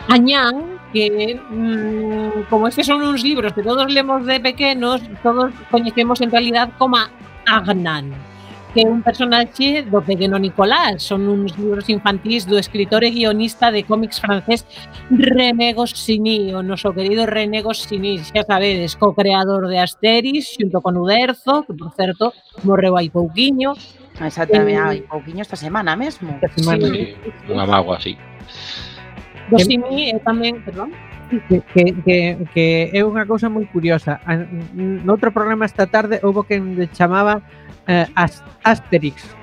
[0.09, 6.19] Añán, que mm, como estes son uns libros que todos lemos de pequenos, todos coñecemos
[6.21, 6.97] en realidad como
[7.45, 8.28] Agnan.
[8.73, 11.01] que é un personaxe do pequeno Nicolás.
[11.01, 14.65] Son uns libros infantís do escritor e guionista de cómics francés
[15.09, 21.65] René Goscinny, o noso querido René Goscinny, xa sabedes, co-creador de Asteris, xunto con Uderzo,
[21.65, 23.73] que, por certo, morreu hai pouquiño.
[24.21, 26.37] Exactamente, eh, hai pouquiño esta semana mesmo.
[26.37, 26.85] Esta semana.
[26.85, 27.17] Sí,
[27.49, 28.13] unha mágoa, así.
[29.49, 30.93] Goscinny é tamén, perdón,
[31.49, 31.61] que,
[32.05, 34.21] que, que é unha cousa moi curiosa.
[34.77, 37.41] Noutro programa esta tarde houve quen chamaba
[37.89, 39.35] eh, as, Asterix.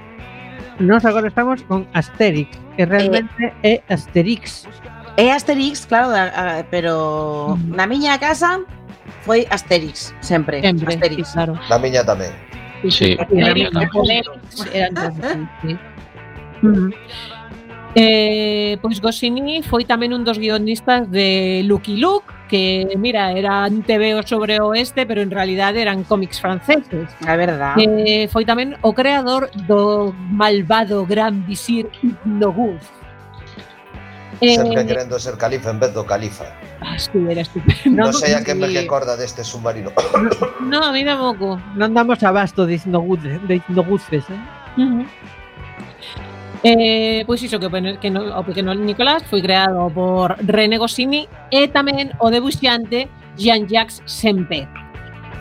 [0.79, 2.87] Nós agora estamos con Asterix, que eh.
[2.87, 4.69] realmente é Asterix.
[5.17, 7.75] É Asterix, claro, da, a, pero mm.
[7.75, 8.63] na miña casa
[9.27, 10.63] foi Asterix, sempre.
[10.63, 11.29] Sempre, Asterix.
[11.29, 11.59] Sí, claro.
[11.69, 12.31] Na miña tamén.
[12.87, 13.11] Sí, sí.
[14.73, 15.19] Eran todos,
[15.65, 15.73] sí.
[16.63, 16.91] Mm-hmm.
[17.97, 24.23] Eh, pois Goscinny foi tamén un dos guionistas de Lucky Luke, que mira, eran TVO
[24.23, 27.09] sobre o oeste, pero en realidad eran cómics franceses.
[27.27, 27.77] Ah, é verdade.
[27.83, 32.85] Que foi tamén o creador do malvado gran visir Ibn Guz.
[34.37, 36.45] Sempre eh, querendo ser califa en vez do califa.
[36.81, 36.97] Ah,
[37.31, 38.05] era estupendo.
[38.05, 39.91] Non sei a que me recorda deste submarino.
[40.61, 41.57] No, no a mí tampouco.
[41.73, 44.41] Non damos abasto de Ibn de Ibn eh?
[44.77, 45.07] Uh -huh.
[46.63, 47.69] Eh, pois iso que,
[48.01, 54.01] que no, o pequeno Nicolás foi creado por René Goscinny e tamén o debuxante Jean-Jacques
[54.09, 54.65] Sempé.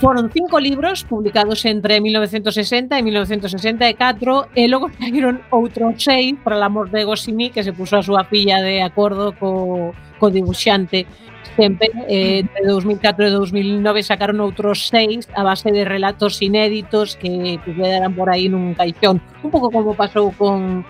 [0.03, 6.67] Foron cinco libros publicados entre 1960 e 1964 e logo saíron outros seis para la
[6.67, 11.07] amor de Goscinny que se puso a súa filla de acordo co, co debuxante
[11.55, 11.87] Sempé.
[12.09, 18.11] Eh, de 2004 e 2009 sacaron outros seis a base de relatos inéditos que quedaran
[18.11, 19.23] por aí nun caixón.
[19.39, 20.83] Un pouco como pasou con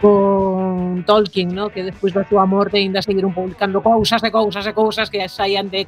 [0.00, 1.68] con Tolkien, ¿no?
[1.68, 5.68] que despois da súa morte ainda seguiron publicando cousas e cousas e cousas que saían
[5.68, 5.84] de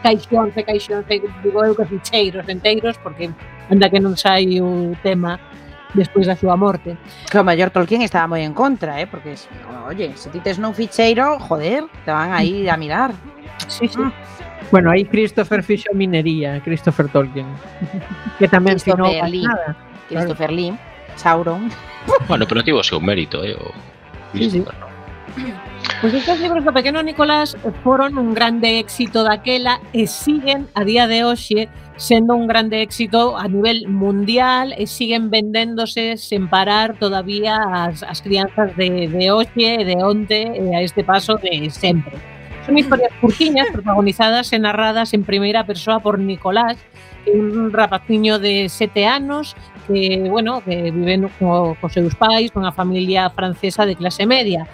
[0.00, 3.28] caixóns e caixóns, e digo eu que ficheiros enteiros, porque
[3.68, 5.36] anda que non sai o tema
[5.92, 6.96] despois da súa morte.
[7.28, 9.04] Que o maior Tolkien estaba moi en contra, eh?
[9.04, 9.36] porque,
[9.84, 13.12] oye, se ti tes non ficheiro, joder, te van aí a mirar.
[13.68, 14.00] Sí, sí.
[14.00, 14.12] Ah.
[14.72, 17.48] Bueno, aí Christopher fixo minería, Christopher Tolkien,
[18.40, 19.44] que tamén Christopher Lee.
[19.44, 19.76] Nada.
[20.08, 20.56] Christopher claro.
[20.56, 20.89] Lee
[21.20, 21.70] Sauron.
[22.28, 23.70] Bueno, pero tivo o seu mérito, eh, o
[24.32, 24.64] sí, sí.
[26.00, 30.82] Pois pues estes libros do pequeno Nicolás foron un grande éxito daquela e siguen a
[30.82, 31.68] día de hoxe
[32.00, 38.24] sendo un grande éxito a nivel mundial e siguen vendéndose sen parar todavía as, as
[38.24, 42.16] crianzas de, de hoxe e de onte e a este paso de sempre.
[42.64, 46.80] Son historias curtiñas protagonizadas e narradas en primeira persoa por Nicolás
[47.28, 49.52] un rapaciño de sete anos
[49.90, 54.70] que, bueno, que viven co, co seus pais cunha familia francesa de clase media.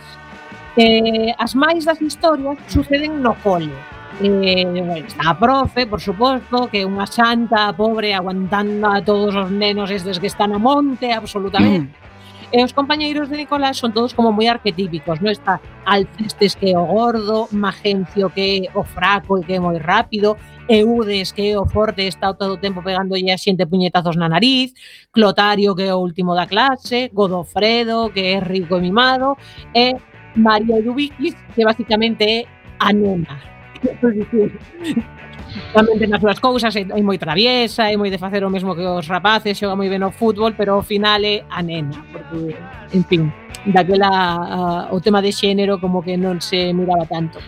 [0.76, 3.72] Eh, as máis das historias suceden no cole,
[4.20, 9.36] Eh, bueno, está a profe, por suposto, que é unha santa pobre aguantando a todos
[9.36, 11.92] os nenos estes que están a monte, absolutamente.
[11.92, 12.05] Mm.
[12.52, 16.78] E os compañeiros de Nicolás son todos como moi arquetípicos, non está Alcestes que é
[16.78, 20.38] o gordo, Magencio que é o fraco e que é moi rápido,
[20.70, 24.70] Eudes que é o forte está todo o tempo pegándolle a xente puñetazos na nariz,
[25.10, 29.34] Clotario que é o último da clase, Godofredo que é rico e mimado,
[29.74, 29.98] e
[30.38, 32.46] María Iubiquis que basicamente é
[32.78, 33.42] a nena.
[35.72, 38.76] tamén ten as súas cousas, é, é moi traviesa, é moi de facer o mesmo
[38.76, 42.54] que os rapaces, xoga moi ben ao fútbol, pero ao final é a nena, porque,
[42.92, 43.22] en fin,
[43.68, 44.60] daquela a,
[44.92, 47.40] o tema de xénero como que non se miraba tanto.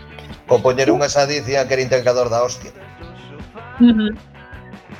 [0.49, 2.73] O poñer unha sadicia que era integrador da hostia.
[3.79, 4.11] Uh -huh.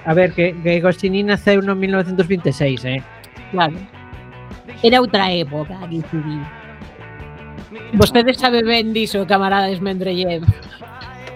[0.06, 3.04] A ver, que, que Goscinny naceu no 1926, eh?
[3.52, 3.76] Claro.
[4.82, 6.02] Era outra época, aquí
[7.93, 10.45] Vostedes sabe ben diso, camarada Esmendrellev.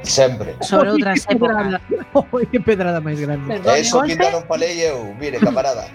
[0.04, 0.56] Sempre.
[0.62, 1.82] Sobre outra época.
[2.32, 3.48] Oi, que pedrada máis grande.
[3.48, 4.20] Perdón, Eso conste...
[4.20, 5.88] quinta non palei eu, mire, camarada.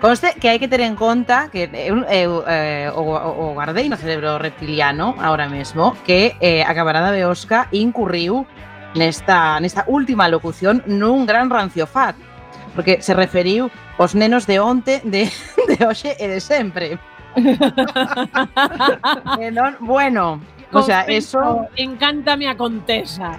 [0.00, 3.44] Conste que hai que ter en conta que eh, eu, eu eh, eh, o, o
[3.58, 8.46] guardei no cerebro reptiliano ahora mesmo que eh, a camarada de Osca incurriu
[8.94, 12.16] nesta, nesta última locución nun gran ranciofat
[12.76, 15.32] porque se referiu aos nenos de onte, de,
[15.68, 17.00] de hoxe e de sempre.
[17.36, 17.48] e
[19.40, 20.40] eh, non, bueno,
[20.72, 21.66] o sea, eso.
[21.76, 23.38] Encántame a Contesa.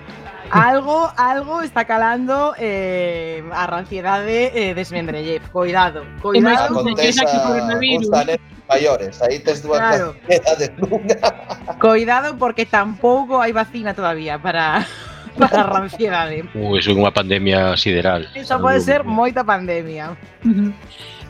[0.49, 5.41] Algo, algo está calando eh, a ranciedade eh, desmendrelle.
[5.51, 6.73] Cuidado, cuidado.
[6.73, 8.09] Contesa, coronavírus.
[8.67, 10.15] maiores, aí tes dúas claro.
[10.27, 11.19] ranciedades nunha.
[11.79, 14.83] Cuidado porque tampouco hai vacina todavía para
[15.39, 16.43] para a ranciedade.
[16.55, 18.27] Ui, iso é unha pandemia sideral.
[18.35, 20.15] Iso pode ser moita pandemia.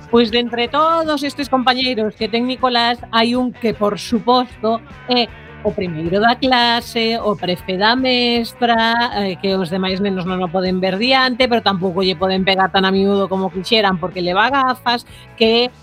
[0.08, 4.80] Pois de entre todos estes compañeiros que ten Nicolás hai un que por suposto
[5.12, 8.94] é eh, o primeiro da clase, o prefe da mestra,
[9.26, 12.70] eh, que os demais nenos non o poden ver diante, pero tampouco lle poden pegar
[12.70, 15.04] tan a miúdo como quixeran porque leva gafas,
[15.36, 15.74] que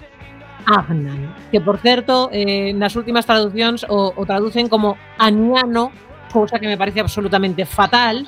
[0.65, 5.93] Agnan, que por certo, eh, nas últimas traduccións o, o traducen como aniano,
[6.33, 8.25] cousa que me parece absolutamente fatal,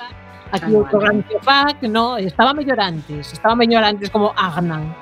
[0.51, 4.93] aquí o programa que fac, no, estaba mellor antes, estaba mellor antes como Agnan.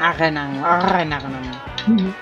[0.00, 1.12] Agnan, Agnan.
[1.12, 2.14] Agnan.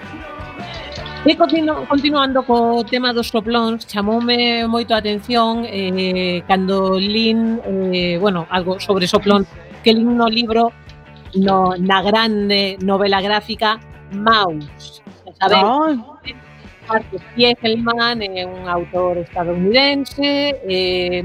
[1.27, 8.17] E continu continuando co tema dos soplóns, chamoume moito a atención eh, cando lin, eh,
[8.23, 9.43] bueno, algo sobre soplón,
[9.83, 10.71] que lin no libro
[11.35, 13.83] no, na grande novela gráfica
[14.15, 15.03] Maus.
[15.39, 15.99] Sabedes,
[16.89, 20.57] Marcus Kieselman é eh, un autor estadounidense.
[20.65, 21.23] Eh,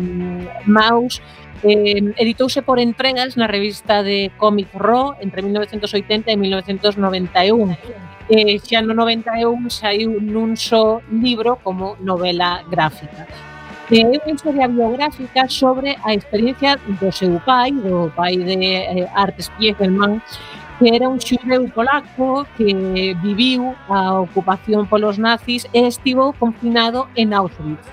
[0.66, 1.22] Maus
[1.64, 7.78] eh, editouse por entregas na revista de Comic Raw entre 1980 e 1991
[8.30, 13.28] eh, xa no 91 saiu nun só libro como novela gráfica.
[13.92, 18.58] Eh, que é unha historia biográfica sobre a experiencia do seu pai, do pai de
[18.58, 20.24] eh, Artes Piegelman,
[20.80, 27.34] que era un xudeu polaco que viviu a ocupación polos nazis e estivo confinado en
[27.34, 27.86] Auschwitz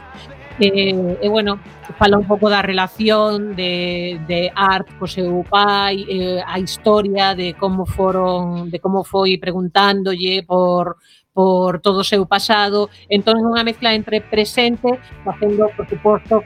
[0.60, 1.58] E, e bueno,
[1.96, 7.56] fala un pouco da relación de, de Art co seu pai, eh, a historia de
[7.56, 11.00] como foron, de como foi preguntándolle por
[11.32, 16.42] por todo o seu pasado, entón unha mezcla entre presente, facendo, por suposto,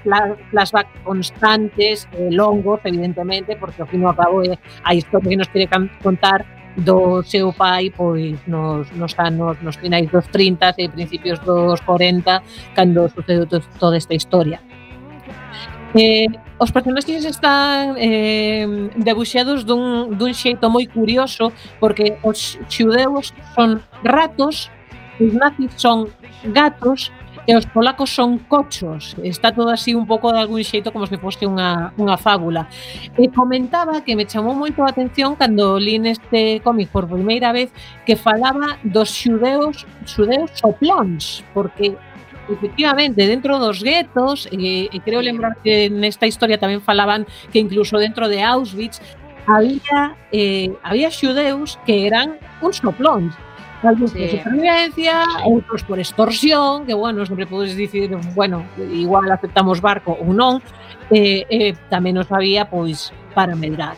[0.52, 4.54] flashbacks constantes, eh, longos, evidentemente, porque ao fin e ao cabo é
[4.84, 5.66] a historia que nos quere
[5.98, 6.44] contar
[6.76, 12.42] do seu pai pois nos, nos anos nos finais dos 30 e principios dos 40
[12.74, 14.60] cando sucedeu to, toda esta historia.
[15.94, 16.26] Eh,
[16.58, 18.66] os personaxes están eh,
[18.96, 24.74] debuxados dun, dun xeito moi curioso porque os xudeus son ratos,
[25.22, 26.10] os nazis son
[26.50, 27.14] gatos
[27.46, 31.20] E os polacos son cochos, está todo así un pouco de algún xeito como se
[31.20, 32.72] fose unha, unha fábula.
[33.20, 37.68] E comentaba que me chamou moito a atención cando li neste cómic por primeira vez
[38.08, 41.92] que falaba dos xudeos, xudeos soplóns, porque
[42.48, 48.00] efectivamente, dentro dos guetos, e, e creo lembrar que nesta historia tamén falaban que incluso
[48.00, 49.04] dentro de Auschwitz
[49.44, 53.36] había, eh, había xudeus que eran uns soplóns,
[53.86, 54.18] algúns sí.
[54.18, 55.14] por supervivencia,
[55.44, 60.60] outros por extorsión, que, bueno, sempre podes dicir, bueno, igual aceptamos barco ou non,
[61.12, 63.96] e, eh, eh, tamén nos había, pois, para medrar.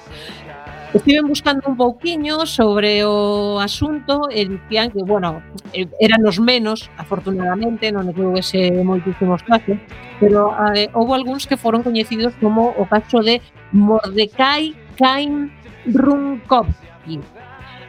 [0.95, 5.43] Estive buscando un pouquiño sobre o asunto e dicían que, bueno,
[6.01, 9.76] eran os menos, afortunadamente, non que houvese moitísimos casos,
[10.16, 13.45] pero eh, houve algúns que foron coñecidos como o caso de
[13.76, 15.53] Mordecai Kain
[15.84, 17.20] Runkovsky,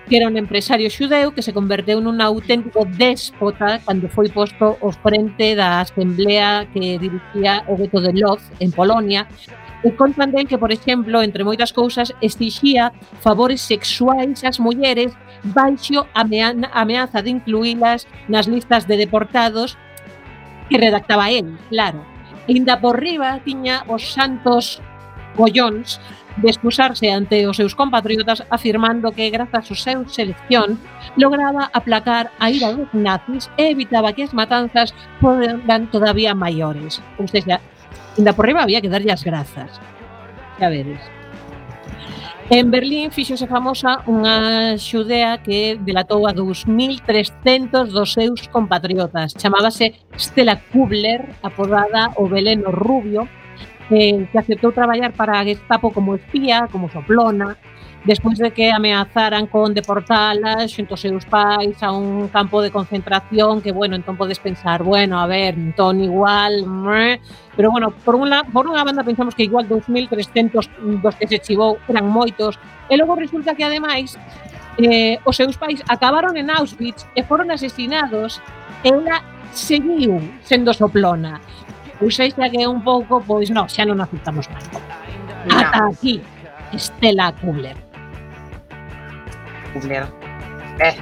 [0.07, 4.91] que era un empresario xudeu que se converteu nun auténtico déspota cando foi posto ao
[4.91, 9.27] frente da asamblea que dirixía o gueto de Lodz en Polonia
[9.85, 12.89] E contan del que, por exemplo, entre moitas cousas, exixía
[13.21, 15.13] favores sexuais ás mulleres
[15.45, 16.25] baixo a
[16.81, 19.77] ameaza de incluílas nas listas de deportados
[20.67, 22.01] que redactaba el, claro.
[22.49, 24.81] E inda por riba tiña os santos
[25.37, 26.01] collóns
[26.37, 30.77] de excusarse ante os seus compatriotas afirmando que grazas ao seu selección
[31.17, 37.01] lograba aplacar a ira dos nazis e evitaba que as matanzas foran todavía maiores.
[37.17, 37.57] Pois Ou seja,
[38.17, 39.81] ainda por riba había que darlle as grazas.
[40.59, 41.17] Xa veres.
[42.49, 49.35] En Berlín fixose famosa unha xudea que delatou a 2.300 dos seus compatriotas.
[49.35, 53.27] Chamábase Stella Kubler, apodada o Beleno Rubio,
[53.91, 57.57] eh, que aceptou traballar para a Gestapo como espía, como soplona,
[58.07, 63.59] despois de que ameazaran con deportala xunto aos seus pais a un campo de concentración
[63.59, 67.19] que, bueno, entón podes pensar, bueno, a ver, entón igual, meh.
[67.55, 71.81] pero bueno, por unha, por unha banda pensamos que igual 2.300 dos que se chivou
[71.91, 72.55] eran moitos,
[72.87, 74.15] e logo resulta que ademais
[74.79, 78.39] eh, os seus pais acabaron en Auschwitz e foron asesinados
[78.85, 79.19] e ela
[79.51, 81.41] seguiu sendo soplona.
[81.99, 84.69] Eu sei xa que un pouco, pois non, xa non aceptamos máis.
[85.49, 87.77] Ata aquí, ah, ah, Estela Kubler.
[89.73, 90.05] Kubler.
[90.77, 90.93] Eh.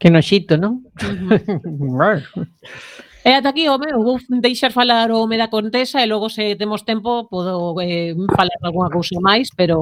[0.00, 0.82] Que noxito, non?
[3.20, 6.56] E eh, ata aquí, home, vou deixar falar o home da Contesa e logo se
[6.56, 9.76] temos tempo podo eh, falar algunha cousa máis, pero...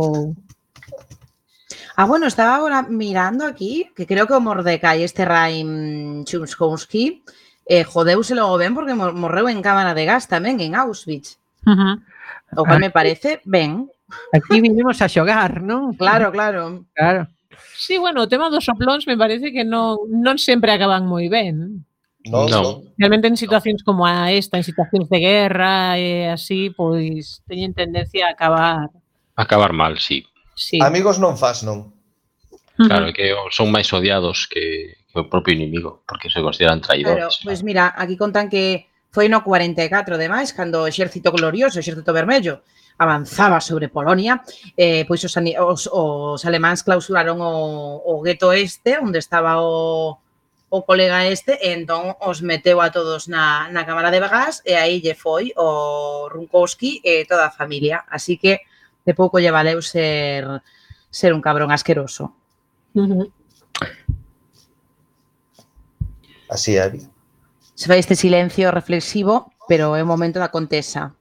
[1.95, 7.23] Ah, bueno, estaba ahora mirando aquí que creo que o Mordecai este Raim Chumskowski
[7.69, 11.37] eh, jodeuse logo ben porque morreu en cámara de gas tamén en Auschwitz.
[11.69, 11.95] Uh -huh.
[12.57, 13.93] O cual me parece ben.
[14.33, 15.93] Aquí vinimos a xogar, non?
[16.01, 16.89] Claro, claro.
[16.97, 17.29] Claro.
[17.77, 21.85] Sí, bueno, o tema dos soplóns me parece que non, non sempre acaban moi ben.
[22.25, 22.83] No, no.
[22.97, 23.87] Realmente en situacións no.
[23.87, 28.89] como a esta, en situacións de guerra e así, pois teñen tendencia a acabar
[29.39, 30.27] acabar mal, sí.
[30.57, 30.83] sí.
[30.83, 31.95] Amigos non fas, non?
[32.79, 37.19] Claro, que son máis odiados que, o propio inimigo, porque se consideran traidores.
[37.19, 41.83] Claro, pois mira, aquí contan que foi no 44 demais, cando o exército glorioso, o
[41.83, 42.61] exército vermello,
[42.99, 44.43] avanzaba sobre Polonia,
[44.77, 50.19] eh, pois os, os, os alemáns clausuraron o, o gueto este, onde estaba o,
[50.69, 54.75] o colega este, e entón os meteu a todos na, na cámara de bagás, e
[54.75, 58.05] aí lle foi o Runkowski e toda a familia.
[58.11, 58.67] Así que
[59.07, 60.45] de pouco lle valeu ser,
[61.09, 62.35] ser un cabrón asqueroso.
[62.93, 63.38] Uh -huh.
[66.49, 66.91] Así é.
[67.75, 71.15] Se vai este silencio reflexivo, pero é o momento da contesa.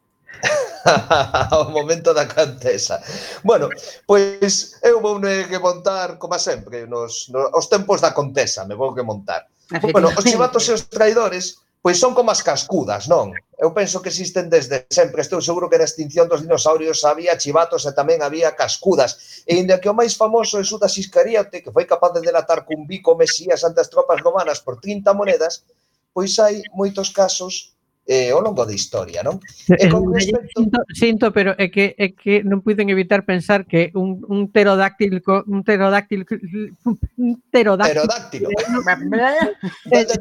[1.52, 3.02] o momento da cantesa.
[3.44, 3.70] Bueno,
[4.06, 8.96] pois eu vou que montar, como sempre, nos, nos, os tempos da contesa, me vou
[8.96, 9.46] que montar.
[9.92, 13.32] Bueno, os chivatos e os traidores Pois son como as cascudas, non?
[13.56, 15.24] Eu penso que existen desde sempre.
[15.24, 19.40] Estou seguro que na extinción dos dinosaurios había chivatos e tamén había cascudas.
[19.48, 22.84] E inda que o máis famoso é Judas Iscariote, que foi capaz de delatar cun
[22.84, 25.64] bico mesías ante as tropas romanas por 30 monedas,
[26.12, 27.77] pois hai moitos casos
[28.08, 29.38] eh, ao longo da historia, non?
[29.68, 30.64] E con eh, respecto...
[30.64, 35.20] sinto, sinto, pero é que é que non puiden evitar pensar que un, un pterodáctil
[35.28, 36.24] un pterodáctil
[37.20, 38.48] un pterodáctilo, pterodáctilo.
[39.92, 40.18] se,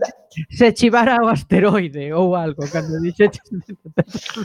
[0.50, 3.30] se chivara o asteroide ou algo cando dixe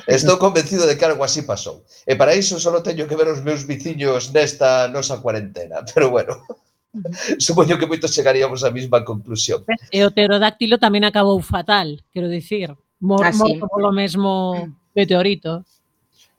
[0.07, 1.83] Estou convencido de que algo así pasou.
[2.05, 6.45] E para iso só teño que ver os meus viciños nesta nosa cuarentena, pero bueno.
[7.39, 9.63] Supoño que moitos chegaríamos á mesma conclusión.
[9.89, 15.65] E o pterodáctilo tamén acabou fatal, quero dicir mor, ah, morto polo mesmo meteorito.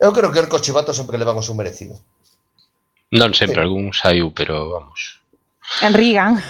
[0.01, 1.99] Eu creo que os cochivatos sempre levan o seu merecido.
[3.13, 3.65] Non sempre, sí.
[3.67, 5.21] algún saiu, pero vamos.
[5.85, 6.41] Enrigan.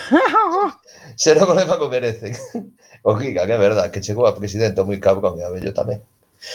[1.16, 2.32] Será o leva o merecen.
[3.02, 5.98] O Gigan, é verdad, que chegou a presidente moi cabrón e a vello tamén.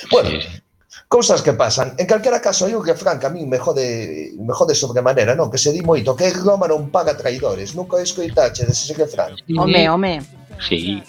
[0.07, 0.63] Bueno, sí.
[1.05, 1.93] Cousas que pasan.
[2.01, 5.53] En calquera caso, hai o que Franca a mí me jode, me jode sobremanera, non?
[5.53, 7.77] Que se di moito que Roma non paga traidores.
[7.77, 9.37] Nunca escoitache dese que Fran.
[9.55, 10.19] Home, home.
[10.57, 10.99] Sí.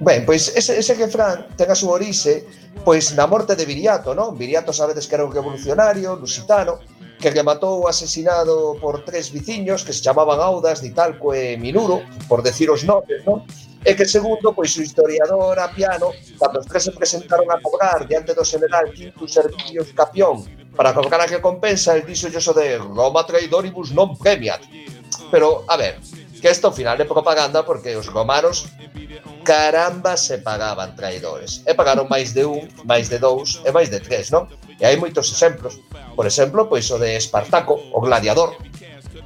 [0.00, 2.42] Ben, pois ese, ese que Fran ten a súa orixe
[2.82, 4.34] pois na morte de Viriato, non?
[4.34, 6.82] Viriato sabedes que era un revolucionario, lusitano,
[7.22, 12.66] que rematou asesinado por tres viciños que se chamaban Audas, Ditalco e Minuro, por decir
[12.74, 13.46] os nomes, non?
[13.84, 18.34] e que segundo, pois o historiador Apiano, cando os tres se presentaron a cobrar diante
[18.34, 23.90] do general Quintus Servilius Capión para cobrar a recompensa, el dixo eso de Roma traidoribus
[23.92, 24.62] non premiat.
[25.28, 26.00] Pero, a ver,
[26.40, 28.70] que isto ao final é propaganda porque os romanos
[29.44, 31.62] caramba se pagaban traidores.
[31.66, 34.48] E pagaron máis de un, máis de dous e máis de tres, non?
[34.78, 35.78] E hai moitos exemplos.
[36.14, 38.56] Por exemplo, pois o de Espartaco, o gladiador,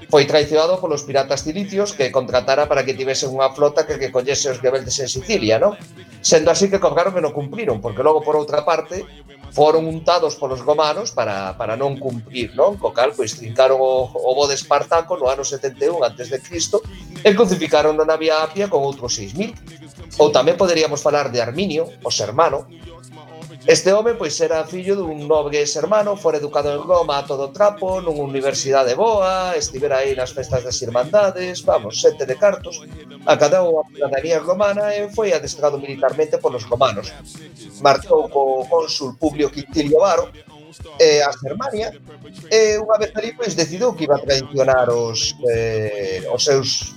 [0.06, 4.50] foi traicionado polos piratas cilicios que contratara para que tivesen unha flota que que collese
[4.50, 5.74] os rebeldes en Sicilia, non?
[6.22, 9.02] Sendo así que cobraron que non cumpriron, porque logo por outra parte
[9.50, 12.76] foron untados polos romanos para, para non cumprir, non?
[12.78, 16.84] Co cal, pois trincaron o, o bo de Espartaco no ano 71 antes de Cristo
[17.24, 20.20] e crucificaron na vía Apia con outros 6.000.
[20.22, 22.68] Ou tamén poderíamos falar de Arminio, o sermano,
[23.66, 27.98] Este home pois era fillo dun nobre sermano, fora educado en Roma a todo trapo,
[28.00, 32.78] nunha universidade boa, estivera aí nas festas das irmandades, vamos, sete de cartos,
[33.26, 37.10] acadou a ciudadanía romana e foi adestrado militarmente polos romanos.
[37.82, 40.30] Marchou co cónsul Publio Quintilio Varo,
[40.98, 41.90] eh, a Germania
[42.50, 46.95] e unha vez ali pois decidiu que iba a traicionar os eh, os seus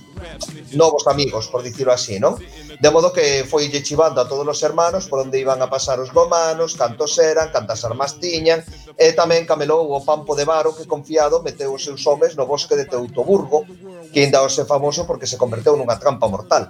[0.74, 2.36] novos amigos, por dicirlo así, non?
[2.80, 6.00] De modo que foi lle chivando a todos os hermanos por onde iban a pasar
[6.00, 8.64] os romanos, cantos eran, cantas armas tiñan,
[8.96, 12.76] e tamén camelou o Pampo de Varo que confiado meteu os seus homes no bosque
[12.76, 13.66] de Teutoburgo,
[14.12, 16.68] que ainda hoxe famoso porque se converteu nunha trampa mortal.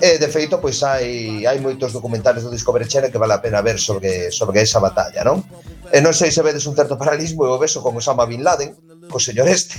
[0.00, 3.64] E, de feito, pois hai, hai moitos documentales do Discovery Channel que vale a pena
[3.64, 5.40] ver sobre, sobre esa batalla, non?
[5.88, 8.76] E non sei se vedes un certo paralismo e o beso con Osama Bin Laden,
[9.08, 9.78] co señor este,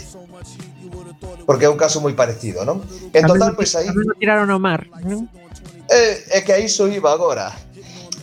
[1.48, 2.84] porque é un caso moi parecido, non?
[3.16, 3.88] En total, pois aí...
[4.20, 5.32] tiraron ao mar, non?
[5.88, 7.56] É, é que a iso iba agora.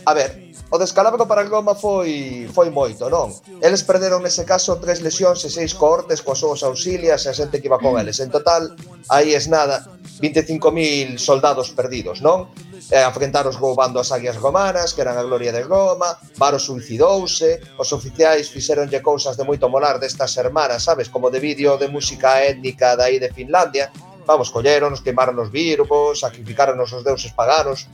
[0.05, 3.33] A ver, o descalabro para Roma foi foi moito, non?
[3.65, 7.57] Eles perderon nese caso tres lesións e seis cohortes coas súas auxilias e a xente
[7.57, 8.21] que iba con eles.
[8.21, 8.77] En total,
[9.09, 9.89] aí es nada,
[10.19, 12.47] 25.000 soldados perdidos, non?
[12.91, 17.89] Eh, afrentaros roubando as águias romanas, que eran a gloria de Roma, Varo suicidouse, os
[17.91, 22.95] oficiais fixeronlle cousas de moito molar destas hermanas, sabes, como de vídeo de música étnica
[22.95, 23.91] dai de Finlandia,
[24.23, 27.89] vamos, colleron, queimaron os virgos, sacrificaron os deuses paganos,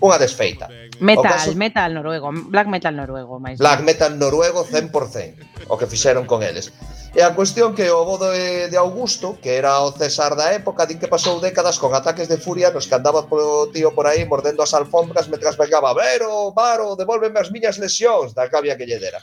[0.00, 0.68] unha desfeita.
[1.00, 3.58] Metal, caso, metal noruego, black metal noruego, máis.
[3.58, 6.70] Black metal noruego 100%, o que fixeron con eles.
[7.14, 10.82] E a cuestión que o bodo de de Augusto, que era o César da época,
[10.82, 14.26] din que pasou décadas con ataques de furia nos que andaba polo tío por aí
[14.26, 18.98] mordendo as alfombras mentras pegaba Vero, Varo, devolveme as miñas lesións da cabia que lle
[18.98, 19.22] dera.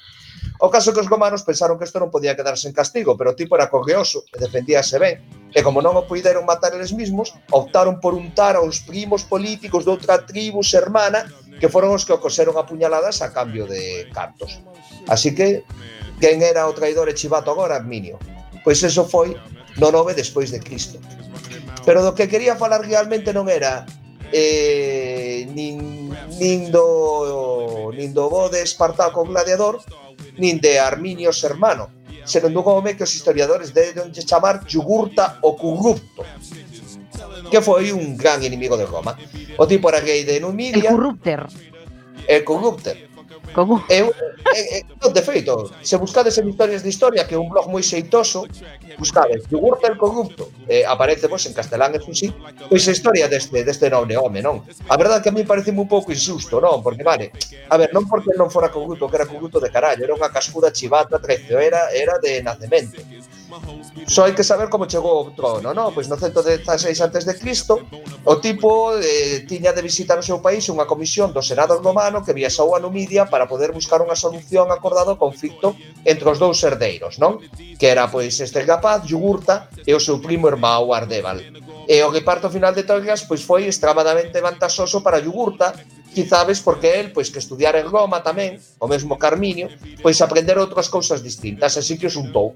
[0.64, 3.38] O caso que os gomanos pensaron que isto non podía quedarse en castigo, pero o
[3.38, 5.20] tipo era correoso e defendíase ben.
[5.52, 9.92] E como non o puideron matar eles mismos, optaron por untar aos primos políticos de
[9.92, 11.28] outra tribu sermana
[11.60, 14.64] que foron os que o coseron a puñaladas a cambio de cartos.
[15.12, 15.68] Así que
[16.22, 17.76] Quen era o traidor e chivato agora?
[17.82, 18.22] Arminio.
[18.64, 19.34] Pois eso foi
[19.82, 21.02] no 9 despois de Cristo.
[21.82, 23.90] Pero do que quería falar realmente non era
[24.30, 29.82] eh, nin, nin, do, nin do bo de Espartaco Gladiador,
[30.38, 31.90] nin de Arminio Sermano,
[32.24, 36.22] senón dun home que os historiadores deben de chamar Yugurta o Corrupto,
[37.50, 39.18] que foi un gran inimigo de Roma.
[39.58, 40.90] O tipo era gay de Numidia.
[40.90, 41.42] El Corrupter.
[42.28, 43.11] El Corrupter.
[43.54, 43.84] Como?
[43.90, 44.12] É un,
[44.56, 47.84] é, é, de feito, se buscades en Historias de Historia, que é un blog moi
[47.84, 48.48] xeitoso,
[48.96, 52.32] buscades Yugurta el Corrupto, eh, aparece pois, en castelán e fusil,
[52.70, 54.64] pois a historia deste, deste noble home, non?
[54.88, 56.80] A verdade que a mí parece un pouco insusto, non?
[56.80, 57.36] Porque, vale,
[57.68, 60.72] a ver, non porque non fora corrupto, que era corrupto de carallo, era unha cascuda
[60.72, 63.04] chivata, traizoera, era de nacemento.
[64.08, 65.94] Só hai que saber como chegou ao trono, non?
[65.94, 67.82] Pois no 116 antes de Cristo,
[68.26, 72.34] o tipo eh, tiña de visitar o seu país unha comisión do Senado romano que
[72.34, 77.22] viaxou a Numidia para poder buscar unha solución acordada ao conflicto entre os dous herdeiros,
[77.22, 77.38] non?
[77.78, 81.40] Que era pois este rapaz, Yugurta, e o seu primo irmão Ardeval.
[81.88, 85.74] E o reparto final de Troias pois foi extremadamente vantaxoso para Yugurta,
[86.14, 89.72] quizá sabes porque el, pois que estudiar en Roma tamén, o mesmo Carminio,
[90.04, 92.56] pois aprender outras cousas distintas, así que os untou.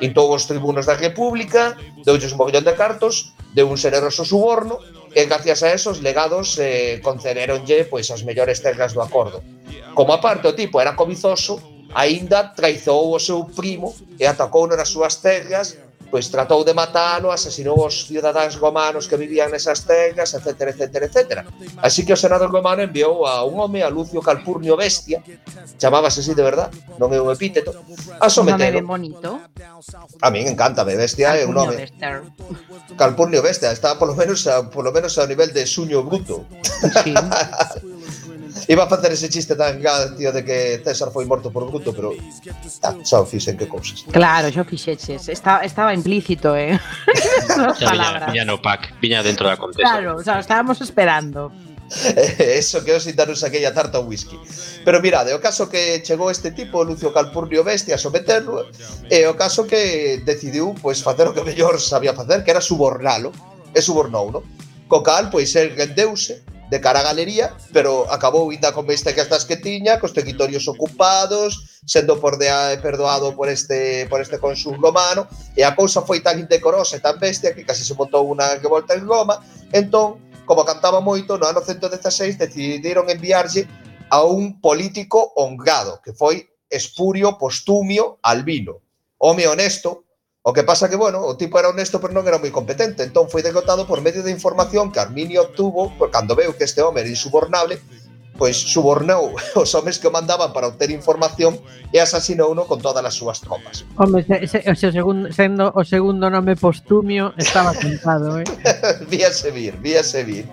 [0.00, 4.80] Intou os tribunos da República, deulles un mogollón de cartos, deu un xeneroso suborno,
[5.14, 9.44] e gracias a esos legados eh, concederonlle pois as mellores terras do acordo.
[9.94, 11.62] Como aparte o tipo era cobizoso,
[11.94, 15.78] aínda traizou o seu primo e atacou nas súas terras
[16.14, 21.42] pois tratou de matalo, asasinou os cidadáns romanos que vivían nesas terras, etc, etc, etc.
[21.82, 25.18] Así que o Senado romano enviou a un home, a Lucio Calpurnio Bestia,
[25.74, 26.70] chamábase así de verdad,
[27.02, 27.74] non é un epíteto,
[28.22, 28.78] a Un sometelo.
[28.78, 29.42] ben bonito.
[30.22, 31.82] A min encántame, Bestia é un nome.
[31.82, 32.22] Bester.
[32.94, 36.46] Calpurnio Bestia, está polo menos a, polo menos ao nivel de Suño Bruto.
[38.68, 42.16] Iba a facer ese chiste tan gigante de que César foi morto por bruto, pero
[42.82, 44.04] ah, xa o fixen que cousas.
[44.08, 45.28] Claro, xo fixeches.
[45.28, 46.80] Está, estaba implícito, eh?
[47.78, 49.84] xa viña, viña no pack, viña dentro da contesa.
[49.84, 51.52] Claro, xa, estábamos esperando.
[52.38, 54.40] Eso que os darnos aquella tarta ao whisky.
[54.84, 58.64] Pero mirade, o caso que chegou este tipo, Lucio Calpurnio Bestia, a someterlo,
[59.10, 63.32] e o caso que decidiu pois, facer o que mellor sabía facer, que era subornalo,
[63.74, 64.40] e subornou, no?
[64.88, 66.40] Co cal, pois, el rendeuse,
[66.70, 72.16] de cara á galería, pero acabou inda con vista que tiña, cos territorios ocupados, sendo
[72.20, 76.40] por de, eh, perdoado por este por este consul romano, e a cousa foi tan
[76.40, 80.64] indecorosa e tan bestia que casi se montou unha que volta en Roma, entón, como
[80.64, 83.68] cantaba moito, no ano 116 decidiron enviarlle
[84.08, 88.80] a un político honrado, que foi Espurio Postumio Albino,
[89.18, 90.03] home honesto,
[90.46, 93.32] O que pasa que, bueno, o tipo era honesto pero non era moi competente, entón
[93.32, 97.00] foi decotado por medio de información que Arminio obtuvo por cando veu que este home
[97.00, 97.80] era insubornable,
[98.36, 101.56] pois subornou os homes que o mandaban para obter información
[101.88, 103.88] e asasinou uno con todas as súas tropas.
[103.96, 108.44] Home, se, se, se, segundo, sendo o segundo nome postumio estaba contado, eh?
[109.08, 110.44] víase vir, víase vir.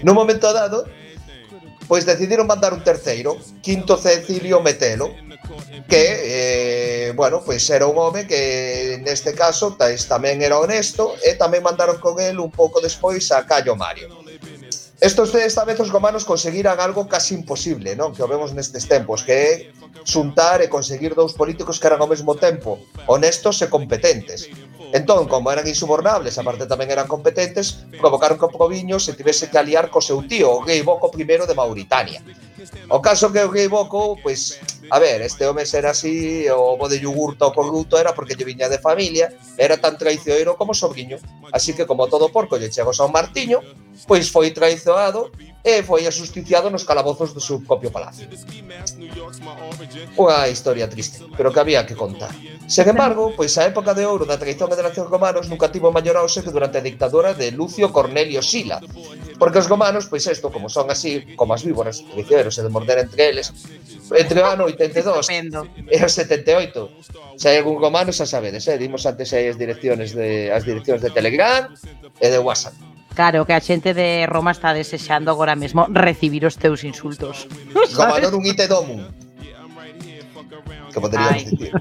[0.00, 0.88] No momento dado,
[1.88, 5.14] pois decidiron mandar un terceiro, Quinto Cecilio Metelo,
[5.88, 6.04] que,
[7.08, 11.62] eh, bueno, pois era un home que neste caso tais, tamén era honesto e tamén
[11.62, 14.10] mandaron con el un pouco despois a Cayo Mario.
[15.00, 18.16] Estos tres esta vez os romanos conseguiran algo casi imposible, non?
[18.16, 19.50] Que o vemos nestes tempos, que é
[20.08, 24.48] xuntar e conseguir dous políticos que eran ao mesmo tempo honestos e competentes.
[24.92, 29.90] Entón, como eran insubornables, aparte tamén eran competentes, provocaron que Proviño se tivese que aliar
[29.90, 32.22] co seu tío, o Gay Boco I de Mauritania.
[32.88, 34.58] O caso que o Gay Boco, pois,
[34.90, 38.46] a ver, este home era así, o bo de yogurto o corrupto era porque lle
[38.46, 41.18] viña de familia, era tan traicioneiro como sobriño,
[41.52, 43.60] así que como todo porco lle chegou a San Martiño,
[44.06, 45.30] pois foi traizoado
[45.66, 48.30] e foi asusticiado nos calabozos do seu propio palacio.
[50.14, 52.30] Unha historia triste, pero que había que contar.
[52.70, 56.22] Sen embargo, pois a época de ouro da traición e relacións romanos nunca tivo maior
[56.22, 58.78] auxe que durante a dictadura de Lucio Cornelio Sila,
[59.42, 63.02] porque os romanos, pois isto, como son así, como as víboras, traicioneros e de morder
[63.02, 63.50] entre eles,
[64.14, 65.02] entre o ano 82
[65.90, 68.78] e o 78, se hai algún romano xa sabedes, eh?
[68.78, 71.66] dimos antes aí as direcciones de, as direccións de Telegram
[72.22, 72.95] e de WhatsApp.
[73.16, 77.48] Claro, que a xente de Roma está desexando agora mesmo recibir os teus insultos.
[77.96, 79.00] Gobador un ite domo.
[80.92, 81.72] Que poderíamos dicir.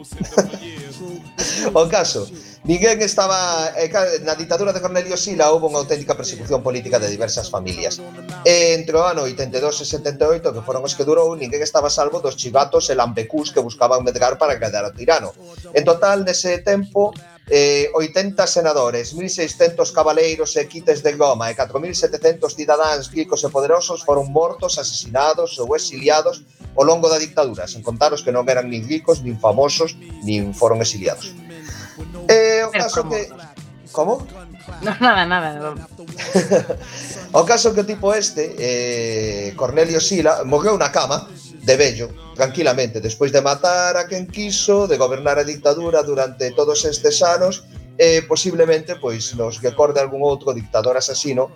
[1.75, 2.23] o caso,
[2.65, 3.93] Ninguén estaba eh,
[4.25, 8.01] na ditadura de Cornelio Sila houve unha auténtica persecución política de diversas familias.
[8.41, 12.25] E entre o ano 82 e 78, que foron os que durou, ninguén estaba salvo
[12.25, 15.29] dos chivatos e lambecús que buscaban medgar para quedar ao tirano.
[15.77, 17.13] En total, nese tempo,
[17.49, 24.01] eh, 80 senadores, 1.600 cabaleiros e quites de goma e 4.700 cidadáns ricos e poderosos
[24.01, 26.41] foron mortos, asesinados ou exiliados
[26.73, 29.93] ao longo da dictadura, sen contar os que non eran nin ricos, nin famosos,
[30.25, 31.37] nin foron exiliados.
[32.27, 33.29] Eh, o caso que...
[33.93, 34.27] Como?
[34.81, 35.55] No, nada, nada.
[35.55, 35.71] No.
[37.39, 41.29] o caso que o tipo este, eh, Cornelio Sila, morreu na cama,
[41.65, 42.07] de vello,
[42.37, 47.65] tranquilamente, despois de matar a quen quiso, de gobernar a dictadura durante todos estes anos,
[47.97, 51.49] e posiblemente pois nos recorde algún outro dictador asasino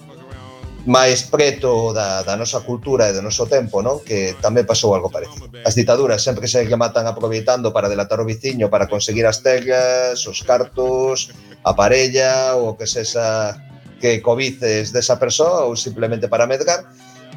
[0.88, 4.00] máis preto da, da nosa cultura e do noso tempo, non?
[4.00, 5.52] que tamén pasou algo parecido.
[5.68, 10.24] As ditaduras sempre se que matan aproveitando para delatar o viciño, para conseguir as terras,
[10.24, 11.36] os cartos,
[11.68, 13.60] a parella, ou que sexa
[14.00, 16.88] que cobices desa persoa, ou simplemente para medgar,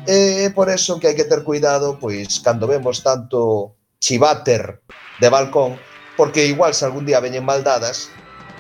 [0.07, 4.83] E por eso que hai que ter cuidado, pois, cando vemos tanto chivater
[5.23, 5.79] de balcón,
[6.17, 8.11] porque igual se algún día veñen maldadas,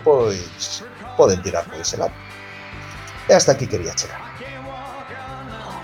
[0.06, 0.86] pois
[1.18, 2.14] poden tirar por ese lado.
[3.28, 4.22] E hasta aquí quería chegar.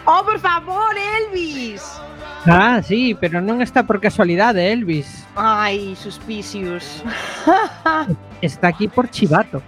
[0.07, 1.83] ¡Oh, por favor, Elvis!
[2.47, 5.27] Ah, sí, pero non está por casualidade, Elvis.
[5.35, 7.03] Ay, suspicious.
[8.41, 9.61] Está aquí por chivato.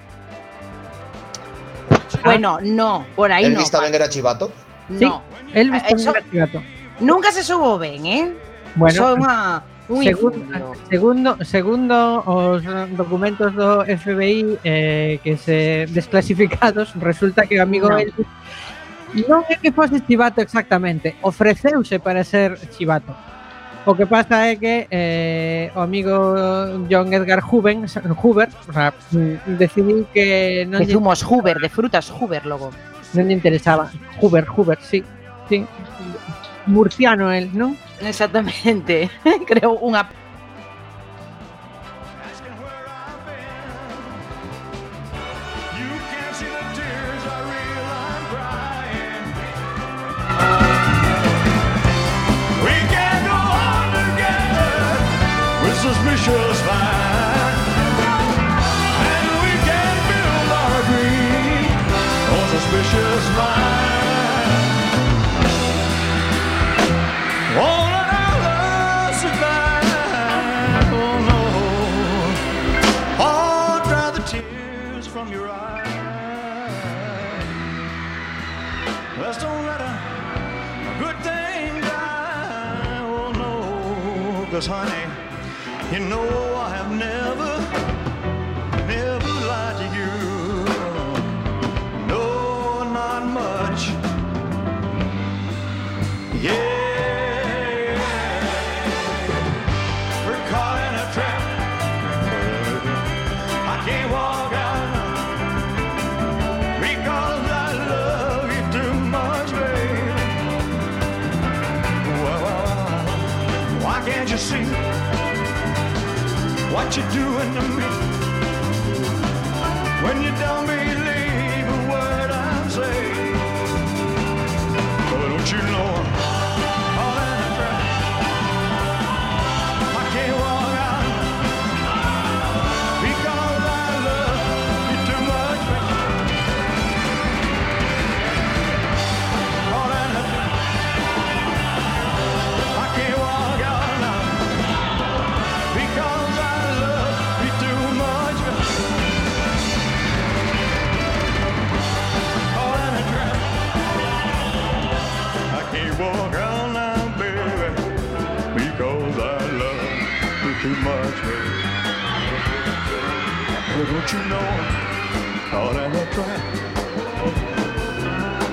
[2.24, 3.58] Bueno, no, por aí no.
[3.58, 4.48] Elvis tamén era chivato?
[4.98, 5.22] Sí, no.
[5.54, 6.62] Elvis ah, Eso, gato.
[7.00, 8.32] Nunca se soubo ben, eh?
[8.74, 15.34] Bueno, Eso é unha un segundo, segundo, segundo os eh, documentos do FBI eh, que
[15.34, 17.98] se desclasificados resulta que o amigo no.
[17.98, 18.30] Elvis
[19.26, 23.10] non é que fose chivato exactamente ofreceuse para ser chivato
[23.86, 26.12] O que pasa é que eh, o amigo
[26.90, 27.80] John Edgar Hoover,
[28.22, 30.84] Hoover o sea, mm, decidiu que non...
[30.84, 32.68] Que zumos Hoover, de frutas Hoover logo.
[33.14, 33.90] no le interesaba.
[34.20, 35.04] Huber, Huber, sí,
[35.48, 35.64] sí.
[36.66, 37.76] Murciano él, ¿no?
[38.00, 39.10] Exactamente.
[39.46, 39.96] Creo un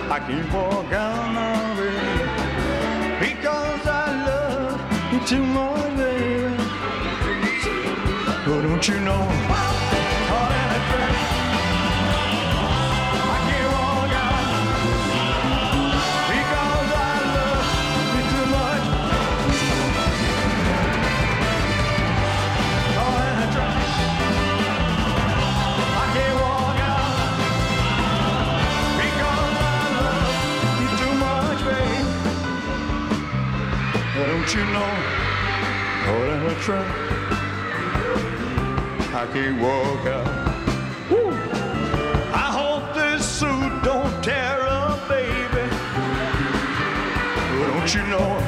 [0.10, 1.58] I can't walk out now.
[3.20, 4.80] Because I love
[5.14, 6.56] you too much, baby.
[8.50, 9.87] Oh, don't you know?
[34.48, 34.92] Don't you know?
[36.06, 36.88] Caught in a trap.
[39.14, 40.28] I can't walk out
[42.34, 45.68] I hope this suit don't tear up, baby.
[47.60, 48.47] Don't you know?